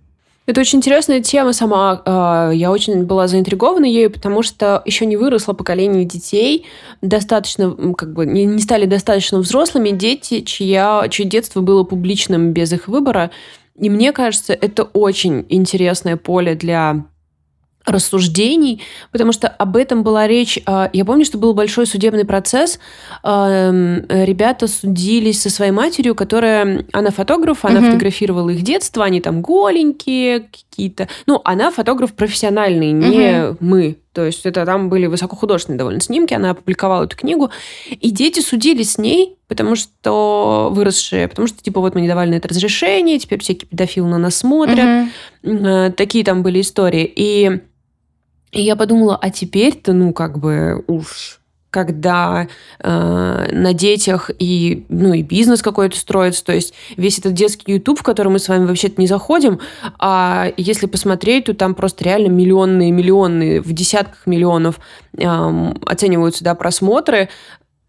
Это 0.47 0.59
очень 0.59 0.79
интересная 0.79 1.21
тема 1.21 1.53
сама. 1.53 2.01
А, 2.03 2.51
я 2.51 2.71
очень 2.71 3.05
была 3.05 3.27
заинтригована 3.27 3.85
ею, 3.85 4.11
потому 4.11 4.41
что 4.41 4.81
еще 4.85 5.05
не 5.05 5.15
выросло 5.15 5.53
поколение 5.53 6.03
детей, 6.03 6.65
достаточно, 7.01 7.75
как 7.93 8.13
бы, 8.13 8.25
не 8.25 8.59
стали 8.59 8.85
достаточно 8.85 9.39
взрослыми 9.39 9.91
дети, 9.91 10.41
чья, 10.41 11.05
чье 11.09 11.25
детство 11.25 11.61
было 11.61 11.83
публичным 11.83 12.53
без 12.53 12.73
их 12.73 12.87
выбора. 12.87 13.29
И 13.81 13.89
мне 13.89 14.13
кажется, 14.13 14.53
это 14.53 14.83
очень 14.83 15.45
интересное 15.49 16.15
поле 16.15 16.55
для 16.55 17.03
рассуждений, 17.83 18.83
потому 19.11 19.31
что 19.31 19.47
об 19.47 19.75
этом 19.75 20.03
была 20.03 20.27
речь. 20.27 20.59
А, 20.67 20.91
я 20.93 21.03
помню, 21.03 21.25
что 21.25 21.39
был 21.39 21.55
большой 21.55 21.87
судебный 21.87 22.25
процесс. 22.25 22.79
Ребята 23.23 24.67
судились 24.67 25.41
со 25.41 25.49
своей 25.49 25.71
матерью, 25.71 26.13
которая... 26.13 26.85
Она 26.93 27.09
фотограф, 27.09 27.65
она 27.65 27.79
угу. 27.79 27.87
фотографировала 27.87 28.51
их 28.51 28.61
детство, 28.61 29.03
они 29.03 29.19
там 29.19 29.41
голенькие 29.41 30.47
какие-то. 30.71 31.07
Ну, 31.27 31.41
она 31.43 31.69
фотограф 31.69 32.13
профессиональный, 32.13 32.91
не 32.91 33.49
угу. 33.49 33.57
мы. 33.59 33.97
То 34.13 34.25
есть 34.25 34.45
это 34.45 34.65
там 34.65 34.89
были 34.89 35.05
высокохудожественные 35.05 35.77
довольно 35.77 36.01
снимки, 36.01 36.33
она 36.33 36.51
опубликовала 36.51 37.03
эту 37.03 37.15
книгу. 37.17 37.51
И 37.89 38.09
дети 38.09 38.39
судились 38.39 38.93
с 38.93 38.97
ней, 38.97 39.37
потому 39.47 39.75
что 39.75 40.69
выросшие, 40.71 41.27
потому 41.27 41.47
что, 41.47 41.61
типа, 41.61 41.81
вот 41.81 41.93
мы 41.93 42.01
не 42.01 42.07
давали 42.07 42.31
на 42.31 42.35
это 42.35 42.47
разрешение, 42.47 43.19
теперь 43.19 43.39
всякие 43.39 43.67
педофилы 43.67 44.09
на 44.09 44.17
нас 44.17 44.37
смотрят. 44.37 45.09
Угу. 45.43 45.93
Такие 45.97 46.23
там 46.23 46.41
были 46.41 46.61
истории. 46.61 47.11
И 47.15 47.61
и 48.51 48.61
я 48.61 48.75
подумала, 48.75 49.17
а 49.21 49.29
теперь-то, 49.29 49.93
ну, 49.93 50.13
как 50.13 50.37
бы 50.37 50.83
уж 50.87 51.40
когда 51.71 52.49
э, 52.79 53.47
на 53.51 53.73
детях 53.73 54.29
и, 54.37 54.85
ну, 54.89 55.13
и 55.13 55.23
бизнес 55.23 55.61
какой-то 55.61 55.97
строится, 55.97 56.43
то 56.43 56.51
есть 56.53 56.73
весь 56.97 57.17
этот 57.17 57.33
детский 57.33 57.71
YouTube, 57.71 57.99
в 57.99 58.03
который 58.03 58.27
мы 58.27 58.39
с 58.39 58.49
вами 58.49 58.65
вообще-то 58.65 58.99
не 58.99 59.07
заходим, 59.07 59.59
а 59.97 60.51
если 60.57 60.85
посмотреть, 60.85 61.45
то 61.45 61.53
там 61.53 61.73
просто 61.73 62.03
реально 62.03 62.27
миллионные, 62.27 62.91
миллионные, 62.91 63.61
в 63.61 63.71
десятках 63.71 64.27
миллионов 64.27 64.79
э, 65.17 65.73
оцениваются, 65.85 66.43
да, 66.43 66.55
просмотры, 66.55 67.29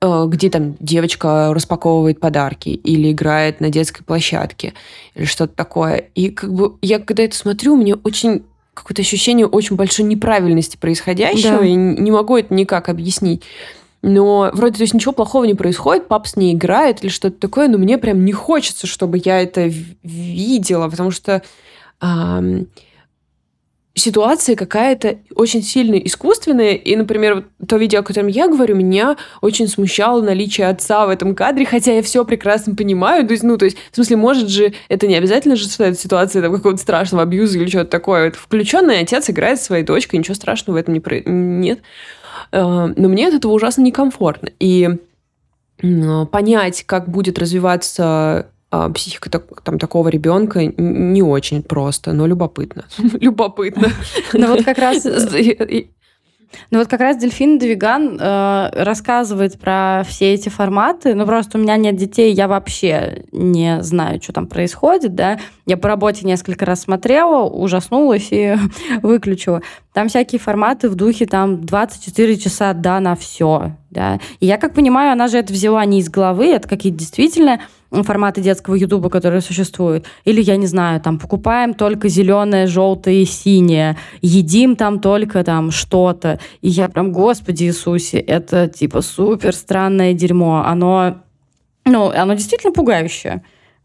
э, 0.01 0.25
где 0.29 0.49
там 0.49 0.77
девочка 0.79 1.53
распаковывает 1.53 2.21
подарки 2.21 2.69
или 2.69 3.11
играет 3.11 3.61
на 3.61 3.69
детской 3.69 4.05
площадке 4.05 4.75
или 5.17 5.25
что-то 5.25 5.57
такое. 5.57 6.05
И 6.15 6.31
как 6.31 6.55
бы 6.55 6.77
я 6.83 7.01
когда 7.01 7.25
это 7.25 7.37
смотрю, 7.37 7.75
мне 7.75 7.97
очень 7.97 8.45
какое-то 8.75 9.03
ощущение 9.03 9.47
очень 9.47 9.77
большой 9.77 10.07
неправильности 10.07 10.77
происходящего. 10.77 11.59
Да. 11.59 11.65
Я 11.65 11.75
не 11.75 12.11
могу 12.11 12.37
это 12.37 12.53
никак 12.55 12.89
объяснить. 12.89 13.43
Но 14.03 14.51
вроде 14.53 14.79
то 14.79 14.83
есть 14.83 14.95
ничего 14.95 15.13
плохого 15.13 15.45
не 15.45 15.55
происходит, 15.55 16.09
пап 16.09 16.27
с 16.27 16.35
ней 16.35 16.55
играет 16.55 17.03
или 17.03 17.11
что-то 17.11 17.39
такое, 17.39 17.69
но 17.69 17.79
мне 17.79 17.99
прям 17.99 18.25
не 18.25 18.33
хочется, 18.33 18.89
чтобы 18.89 19.21
я 19.25 19.41
это 19.41 19.71
видела, 20.03 20.89
потому 20.89 21.13
что 21.13 21.43
эм, 22.01 22.67
ситуация 23.95 24.57
какая-то 24.57 25.19
очень 25.35 25.63
сильно 25.63 25.97
искусственная. 25.97 26.75
И, 26.75 26.97
например, 26.97 27.35
вот 27.35 27.69
то 27.69 27.77
видео, 27.77 28.01
о 28.01 28.03
котором 28.03 28.29
я 28.29 28.49
говорю, 28.49 28.75
меня 28.75 29.17
очень 29.41 29.69
смущало 29.69 30.23
наличие 30.23 30.69
отца 30.69 31.07
в 31.07 31.11
этом 31.11 31.35
кадре, 31.35 31.67
хотя 31.67 31.93
я 31.93 32.03
все 32.03 32.25
прекрасно 32.25 32.75
понимаю. 32.75 33.27
То 33.27 33.33
есть, 33.33 33.45
ну, 33.45 33.57
то 33.59 33.67
есть, 33.67 33.77
в 33.91 33.95
смысле, 33.95 34.17
может 34.17 34.49
же, 34.49 34.73
это 34.89 35.07
не 35.07 35.15
обязательно 35.15 35.57
же, 35.57 35.69
что 35.69 35.85
это 35.85 35.99
ситуация 35.99 36.43
там, 36.43 36.55
какого-то 36.55 36.81
страшного 36.81 37.25
абьюза 37.25 37.59
или 37.59 37.69
что-то 37.69 37.91
такое. 37.91 38.29
Это 38.29 38.39
включенный 38.39 39.01
отец 39.01 39.29
играет 39.29 39.59
со 39.59 39.67
своей 39.67 39.85
дочкой, 39.85 40.19
ничего 40.19 40.35
страшного 40.35 40.77
в 40.77 40.81
этом 40.81 40.95
не 40.95 41.01
про... 41.01 41.21
нет. 41.21 41.81
Э, 42.51 42.93
но 42.97 43.09
мне 43.09 43.29
от 43.29 43.35
этого 43.35 43.53
ужасно 43.53 43.83
некомфортно. 43.83 44.51
И 44.59 44.89
понять, 46.31 46.85
как 46.87 47.09
будет 47.09 47.39
развиваться 47.39 48.52
а, 48.75 48.89
психика 48.89 49.29
там 49.29 49.79
такого 49.79 50.09
ребенка 50.09 50.65
не 50.65 51.23
очень 51.23 51.63
просто, 51.63 52.15
но 52.15 52.27
любопытно. 52.27 52.87
любопытно. 53.21 53.89
Ну 54.33 54.47
вот 54.49 54.65
как 54.65 54.79
раз 54.79 55.05
ну 56.71 56.79
вот 56.79 56.89
как 56.89 57.01
раз 57.01 57.19
Дельфин 57.19 57.59
Двиган 57.59 58.19
э, 58.19 58.71
рассказывает 58.73 59.59
про 59.61 60.05
все 60.09 60.33
эти 60.33 60.49
форматы. 60.49 61.15
Ну 61.15 61.27
просто 61.27 61.59
у 61.59 61.61
меня 61.61 61.77
нет 61.77 61.97
детей, 61.97 62.33
я 62.33 62.49
вообще 62.49 63.27
не 63.31 63.83
знаю, 63.83 64.23
что 64.23 64.33
там 64.33 64.47
происходит, 64.47 65.15
да. 65.15 65.39
Я 65.67 65.77
по 65.77 65.89
работе 65.89 66.27
несколько 66.27 66.65
раз 66.65 66.81
смотрела, 66.81 67.45
ужаснулась 67.45 68.29
и 68.31 68.57
выключила. 69.03 69.61
Там 69.93 70.09
всякие 70.09 70.39
форматы 70.41 70.89
в 70.89 70.95
духе 70.95 71.27
там 71.27 71.61
24 71.67 72.39
часа, 72.39 72.73
да, 72.73 73.01
на 73.01 73.17
все, 73.17 73.73
да. 73.91 74.19
И 74.41 74.47
я 74.47 74.57
как 74.57 74.73
понимаю, 74.73 75.13
она 75.13 75.29
же 75.29 75.37
это 75.37 75.53
взяла 75.53 75.85
не 75.85 75.99
из 75.99 76.09
головы, 76.09 76.47
это 76.47 76.67
какие-то 76.67 76.99
действительно 76.99 77.61
форматы 77.93 78.41
детского 78.41 78.75
ютуба, 78.75 79.11
которые 79.11 79.43
существуют. 79.43 80.07
Или, 80.25 80.41
я 80.41 80.57
не 80.57 80.67
знаю, 80.67 81.01
там, 81.01 81.19
покупаем 81.19 81.75
только 81.75 82.09
зеленое, 82.09 82.67
желтое 82.67 83.23
и 83.23 83.27
синее, 83.27 83.99
едим 84.23 84.77
там 84.77 85.01
только 85.01 85.45
там 85.45 85.71
что-то. 85.71 86.41
И 86.63 86.69
я 86.69 86.89
прям, 86.89 87.13
господи 87.13 87.65
Иисусе, 87.65 88.19
это 88.19 88.69
типа 88.69 89.03
супер 89.03 89.55
странное 89.55 90.15
дерьмо. 90.15 90.65
Оно, 90.67 91.19
ну, 91.85 92.11
оно 92.11 92.35
действительно 92.35 92.73
пугающее. 92.73 93.43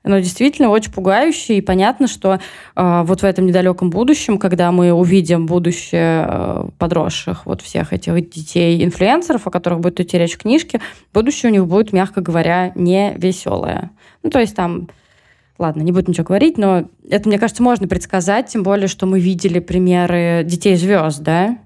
Оно 0.08 0.20
действительно 0.20 0.70
очень 0.70 0.94
пугающее, 0.94 1.58
и 1.58 1.62
понятно, 1.62 2.08
что 2.08 2.40
э, 2.78 3.02
вот 3.04 3.22
в 3.22 3.26
этом 3.26 3.46
недалеком 3.46 3.90
будущем, 3.90 4.38
когда 4.38 4.72
мы 4.72 4.94
увидим 4.94 5.46
будущее 5.46 6.26
э, 6.26 6.70
подросших, 6.78 7.46
вот 7.46 7.62
всех 7.62 7.92
этих 7.92 8.14
детей-инфлюенсеров, 8.30 9.46
о 9.46 9.52
которых 9.52 9.82
будет 9.82 10.00
идти 10.00 10.18
речь 10.18 10.36
в 10.36 10.38
книжке, 10.38 10.80
будущее 11.14 11.52
у 11.52 11.54
них 11.54 11.68
будет, 11.68 11.92
мягко 11.92 12.22
говоря, 12.22 12.72
не 12.74 13.16
веселое. 13.18 13.92
Ну, 14.24 14.30
то 14.30 14.40
есть 14.40 14.56
там 14.56 14.88
Ладно, 15.60 15.82
не 15.82 15.92
буду 15.92 16.12
ничего 16.12 16.24
говорить, 16.24 16.60
но 16.60 16.88
это, 17.10 17.28
мне 17.28 17.40
кажется, 17.40 17.64
можно 17.64 17.88
предсказать, 17.88 18.46
тем 18.46 18.62
более, 18.62 18.88
что 18.88 19.08
мы 19.08 19.20
видели 19.20 19.58
примеры 19.58 20.44
детей 20.46 20.76
звезд, 20.76 21.24
да? 21.24 21.58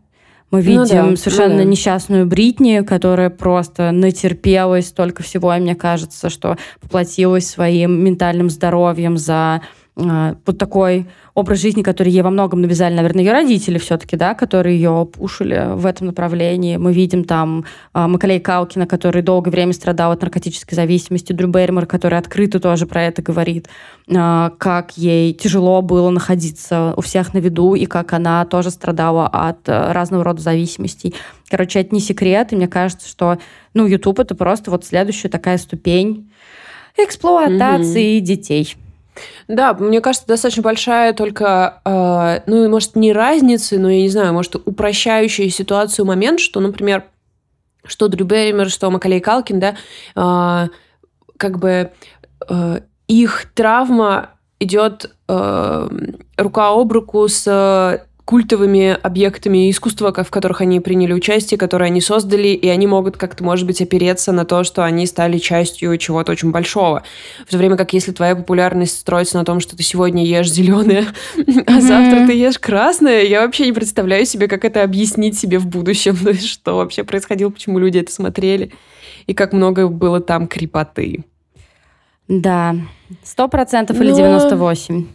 Мы 0.51 0.61
ну 0.61 0.65
видим 0.83 1.05
ну 1.05 1.11
да, 1.11 1.15
совершенно 1.15 1.53
ну 1.53 1.59
да. 1.59 1.63
несчастную 1.63 2.25
Бритни, 2.25 2.81
которая 2.81 3.29
просто 3.29 3.91
натерпелась 3.91 4.87
столько 4.87 5.23
всего, 5.23 5.53
и 5.53 5.59
мне 5.59 5.75
кажется, 5.75 6.29
что 6.29 6.57
поплатилась 6.81 7.47
своим 7.47 8.03
ментальным 8.03 8.49
здоровьем 8.49 9.17
за 9.17 9.61
вот 9.95 10.57
такой 10.57 11.07
образ 11.33 11.59
жизни, 11.59 11.81
который 11.81 12.11
ей 12.11 12.21
во 12.21 12.29
многом 12.29 12.61
навязали, 12.61 12.93
наверное, 12.93 13.23
ее 13.23 13.33
родители 13.33 13.77
все-таки, 13.77 14.15
да, 14.15 14.33
которые 14.33 14.75
ее 14.75 15.05
пушили 15.11 15.75
в 15.75 15.85
этом 15.85 16.07
направлении. 16.07 16.77
Мы 16.77 16.93
видим 16.93 17.25
там 17.25 17.65
э, 17.93 18.07
Макалей 18.07 18.39
Калкина, 18.39 18.87
который 18.87 19.21
долгое 19.21 19.51
время 19.51 19.73
страдал 19.73 20.13
от 20.13 20.21
наркотической 20.21 20.75
зависимости, 20.75 21.33
Дрю 21.33 21.49
Берримор, 21.49 21.85
который 21.85 22.17
открыто 22.17 22.59
тоже 22.59 22.85
про 22.85 23.03
это 23.03 23.21
говорит, 23.21 23.67
э, 24.07 24.49
как 24.57 24.97
ей 24.97 25.33
тяжело 25.33 25.81
было 25.81 26.09
находиться 26.09 26.93
у 26.95 27.01
всех 27.01 27.33
на 27.33 27.39
виду, 27.39 27.75
и 27.75 27.85
как 27.85 28.13
она 28.13 28.45
тоже 28.45 28.71
страдала 28.71 29.27
от 29.27 29.67
э, 29.67 29.91
разного 29.91 30.23
рода 30.23 30.41
зависимостей. 30.41 31.15
Короче, 31.49 31.81
это 31.81 31.93
не 31.93 32.01
секрет, 32.01 32.53
и 32.53 32.55
мне 32.55 32.69
кажется, 32.69 33.09
что, 33.09 33.39
ну, 33.73 33.85
YouTube— 33.85 34.19
это 34.21 34.35
просто 34.35 34.71
вот 34.71 34.85
следующая 34.85 35.27
такая 35.27 35.57
ступень 35.57 36.31
эксплуатации 36.97 38.17
mm-hmm. 38.17 38.21
детей. 38.21 38.75
Да, 39.47 39.73
мне 39.73 40.01
кажется, 40.01 40.27
достаточно 40.27 40.63
большая 40.63 41.13
только, 41.13 41.81
э, 41.85 42.41
ну, 42.47 42.69
может, 42.69 42.95
не 42.95 43.13
разница, 43.13 43.79
но, 43.79 43.89
я 43.89 44.01
не 44.01 44.09
знаю, 44.09 44.33
может, 44.33 44.55
упрощающая 44.55 45.49
ситуацию 45.49 46.05
момент, 46.05 46.39
что, 46.39 46.59
например, 46.59 47.05
что 47.83 48.07
Дрю 48.07 48.25
Берример, 48.25 48.69
что 48.69 48.89
Макалей 48.89 49.19
Калкин, 49.19 49.59
да, 49.59 49.75
э, 50.15 50.69
как 51.37 51.59
бы 51.59 51.91
э, 52.49 52.79
их 53.07 53.45
травма 53.53 54.31
идет 54.59 55.11
э, 55.27 55.89
рука 56.37 56.69
об 56.69 56.91
руку 56.91 57.27
с 57.27 58.05
культовыми 58.31 58.97
объектами 59.03 59.69
искусства, 59.69 60.13
в 60.23 60.29
которых 60.29 60.61
они 60.61 60.79
приняли 60.79 61.11
участие, 61.11 61.57
которые 61.57 61.87
они 61.87 61.99
создали, 61.99 62.47
и 62.47 62.65
они 62.69 62.87
могут 62.87 63.17
как-то, 63.17 63.43
может 63.43 63.67
быть, 63.67 63.81
опереться 63.81 64.31
на 64.31 64.45
то, 64.45 64.63
что 64.63 64.85
они 64.85 65.05
стали 65.05 65.37
частью 65.37 65.97
чего-то 65.97 66.31
очень 66.31 66.51
большого. 66.51 67.03
В 67.45 67.51
то 67.51 67.57
время 67.57 67.75
как 67.75 67.91
если 67.91 68.13
твоя 68.13 68.37
популярность 68.37 68.99
строится 68.99 69.37
на 69.37 69.43
том, 69.43 69.59
что 69.59 69.75
ты 69.75 69.83
сегодня 69.83 70.23
ешь 70.23 70.49
зеленое, 70.49 71.07
а 71.67 71.81
завтра 71.81 72.25
ты 72.25 72.31
ешь 72.31 72.57
красное, 72.57 73.23
я 73.23 73.41
вообще 73.41 73.65
не 73.65 73.73
представляю 73.73 74.25
себе, 74.25 74.47
как 74.47 74.63
это 74.63 74.81
объяснить 74.81 75.37
себе 75.37 75.59
в 75.59 75.67
будущем, 75.67 76.15
что 76.39 76.77
вообще 76.77 77.03
происходило, 77.03 77.49
почему 77.49 77.79
люди 77.79 77.97
это 77.97 78.13
смотрели, 78.13 78.71
и 79.27 79.33
как 79.33 79.51
много 79.51 79.89
было 79.89 80.21
там 80.21 80.47
крепоты. 80.47 81.25
Да, 82.29 82.77
сто 83.25 83.49
процентов 83.49 83.99
или 83.99 84.13
девяносто 84.13 84.55
восемь. 84.55 85.07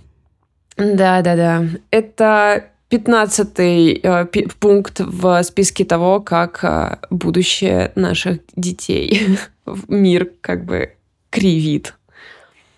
Да, 0.77 1.23
да, 1.23 1.35
да. 1.35 1.65
Это 1.91 2.73
пятнадцатый 2.97 4.01
э, 4.03 4.25
пункт 4.59 5.01
в 5.01 5.43
списке 5.43 5.85
того, 5.85 6.21
как 6.21 6.65
э, 6.65 6.97
будущее 7.11 7.93
наших 7.95 8.39
детей 8.55 9.37
мир 9.89 10.31
как 10.41 10.65
бы 10.65 10.95
кривит. 11.29 11.95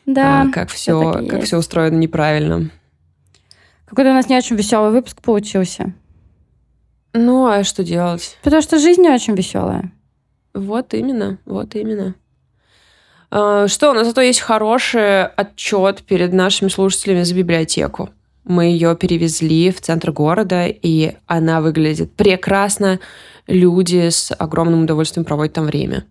Да. 0.06 0.42
А, 0.42 0.50
как 0.50 0.70
все, 0.70 1.24
как 1.28 1.44
все 1.44 1.58
устроено 1.58 1.96
неправильно. 1.96 2.70
Какой-то 3.84 4.10
у 4.10 4.14
нас 4.14 4.28
не 4.28 4.36
очень 4.36 4.56
веселый 4.56 4.90
выпуск 4.90 5.22
получился. 5.22 5.92
Ну, 7.12 7.46
а 7.46 7.62
что 7.62 7.84
делать? 7.84 8.36
Потому 8.42 8.60
что 8.60 8.80
жизнь 8.80 9.02
не 9.02 9.10
очень 9.10 9.36
веселая. 9.36 9.92
Вот 10.52 10.94
именно, 10.94 11.38
вот 11.44 11.76
именно. 11.76 12.16
А, 13.30 13.68
что, 13.68 13.90
у 13.90 13.94
нас 13.94 14.08
зато 14.08 14.22
есть 14.22 14.40
хороший 14.40 15.26
отчет 15.26 16.02
перед 16.02 16.32
нашими 16.32 16.68
слушателями 16.68 17.22
за 17.22 17.36
библиотеку. 17.36 18.10
Мы 18.48 18.64
ее 18.64 18.96
перевезли 18.96 19.70
в 19.70 19.80
центр 19.80 20.10
города, 20.10 20.66
и 20.66 21.12
она 21.26 21.60
выглядит 21.60 22.12
прекрасно. 22.14 22.98
Люди 23.46 24.08
с 24.08 24.34
огромным 24.36 24.84
удовольствием 24.84 25.26
проводят 25.26 25.54
там 25.54 25.66
время. 25.66 26.04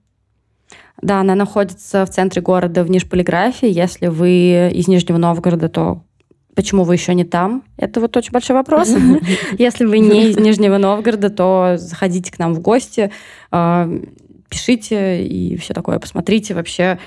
Да, 1.01 1.19
она 1.19 1.33
находится 1.33 2.05
в 2.05 2.09
центре 2.11 2.41
города 2.41 2.83
в 2.83 2.91
Нижполиграфии. 2.91 3.67
Если 3.67 4.07
вы 4.07 4.69
из 4.71 4.87
Нижнего 4.87 5.17
Новгорода, 5.17 5.67
то 5.67 6.03
почему 6.55 6.83
вы 6.83 6.93
еще 6.93 7.15
не 7.15 7.23
там? 7.23 7.63
Это 7.75 7.99
вот 7.99 8.15
очень 8.15 8.31
большой 8.31 8.55
вопрос. 8.55 8.89
Если 9.57 9.85
вы 9.85 9.97
не 9.97 10.29
из 10.29 10.37
Нижнего 10.37 10.77
Новгорода, 10.77 11.31
то 11.31 11.73
заходите 11.77 12.31
к 12.31 12.37
нам 12.37 12.53
в 12.53 12.59
гости, 12.59 13.11
а, 13.51 13.89
пишите 14.47 15.25
и 15.25 15.57
все 15.57 15.73
такое. 15.73 15.97
Посмотрите 15.97 16.53
вообще, 16.53 16.99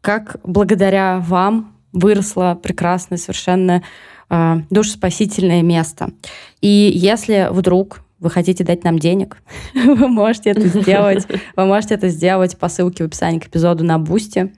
как 0.00 0.36
благодаря 0.44 1.18
вам 1.18 1.74
выросла 1.92 2.58
прекрасная 2.60 3.18
совершенно 3.18 3.82
э, 4.28 4.56
душеспасительное 4.70 5.62
место. 5.62 6.10
И 6.60 6.90
если 6.94 7.48
вдруг 7.50 8.02
вы 8.18 8.30
хотите 8.30 8.64
дать 8.64 8.84
нам 8.84 8.98
денег, 8.98 9.38
вы 9.74 10.08
можете 10.08 10.50
это 10.50 10.66
сделать. 10.80 11.26
Вы 11.56 11.66
можете 11.66 11.94
это 11.94 12.08
сделать 12.08 12.56
по 12.58 12.68
ссылке 12.68 13.04
в 13.04 13.06
описании 13.06 13.38
к 13.38 13.46
эпизоду 13.46 13.84
на 13.84 13.98
Boosty. 13.98 14.52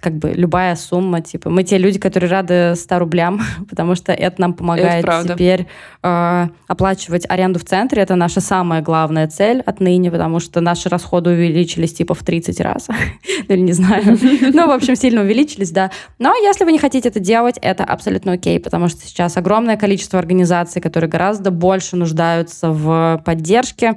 Как 0.00 0.14
бы 0.14 0.30
любая 0.30 0.76
сумма, 0.76 1.20
типа, 1.20 1.50
мы 1.50 1.62
те 1.62 1.76
люди, 1.78 1.98
которые 1.98 2.30
рады 2.30 2.74
100 2.74 2.98
рублям, 2.98 3.40
потому 3.68 3.94
что 3.94 4.12
это 4.12 4.40
нам 4.40 4.54
помогает 4.54 5.04
это 5.04 5.28
теперь 5.28 5.66
э, 6.02 6.48
оплачивать 6.66 7.26
аренду 7.28 7.58
в 7.58 7.64
центре. 7.64 8.02
Это 8.02 8.16
наша 8.16 8.40
самая 8.40 8.82
главная 8.82 9.28
цель 9.28 9.60
отныне, 9.60 10.10
потому 10.10 10.40
что 10.40 10.60
наши 10.60 10.88
расходы 10.88 11.30
увеличились 11.30 11.92
типа 11.92 12.14
в 12.14 12.22
30 12.22 12.60
раз. 12.60 12.88
ну, 13.48 13.54
или 13.54 13.60
не 13.60 13.72
знаю. 13.72 14.04
ну, 14.52 14.66
в 14.66 14.70
общем, 14.70 14.96
сильно 14.96 15.20
увеличились, 15.20 15.70
да. 15.70 15.90
Но 16.18 16.34
если 16.34 16.64
вы 16.64 16.72
не 16.72 16.78
хотите 16.78 17.08
это 17.08 17.20
делать, 17.20 17.58
это 17.60 17.84
абсолютно 17.84 18.32
окей, 18.32 18.58
потому 18.58 18.88
что 18.88 19.06
сейчас 19.06 19.36
огромное 19.36 19.76
количество 19.76 20.18
организаций, 20.18 20.80
которые 20.80 21.10
гораздо 21.10 21.50
больше 21.50 21.96
нуждаются 21.96 22.70
в 22.70 23.22
поддержке. 23.24 23.96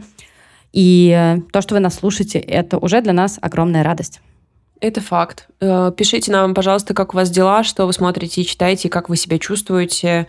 И 0.74 1.38
то, 1.52 1.62
что 1.62 1.76
вы 1.76 1.80
нас 1.80 1.96
слушаете, 1.96 2.40
это 2.40 2.78
уже 2.78 3.02
для 3.02 3.14
нас 3.14 3.38
огромная 3.42 3.84
радость. 3.84 4.22
Это 4.84 5.00
факт. 5.00 5.48
Э, 5.62 5.94
пишите 5.96 6.30
нам, 6.30 6.54
пожалуйста, 6.54 6.94
как 6.94 7.14
у 7.14 7.18
вас 7.18 7.30
дела, 7.30 7.64
что 7.64 7.86
вы 7.86 7.94
смотрите 7.94 8.42
и 8.42 8.46
читаете, 8.46 8.90
как 8.90 9.08
вы 9.08 9.16
себя 9.16 9.40
чувствуете. 9.40 10.28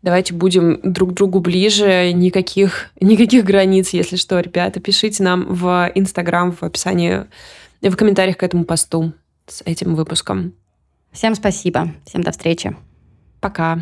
Давайте 0.00 0.32
будем 0.32 0.78
друг 0.84 1.10
к 1.10 1.14
другу 1.14 1.40
ближе. 1.40 2.12
Никаких, 2.12 2.90
никаких 3.00 3.42
границ, 3.42 3.88
если 3.88 4.14
что, 4.14 4.38
ребята. 4.38 4.78
Пишите 4.78 5.24
нам 5.24 5.52
в 5.52 5.90
Инстаграм, 5.96 6.52
в 6.52 6.62
описании, 6.62 7.24
в 7.82 7.96
комментариях 7.96 8.36
к 8.36 8.44
этому 8.44 8.64
посту 8.64 9.12
с 9.48 9.62
этим 9.62 9.96
выпуском. 9.96 10.52
Всем 11.10 11.34
спасибо. 11.34 11.92
Всем 12.04 12.22
до 12.22 12.30
встречи. 12.30 12.76
Пока. 13.40 13.80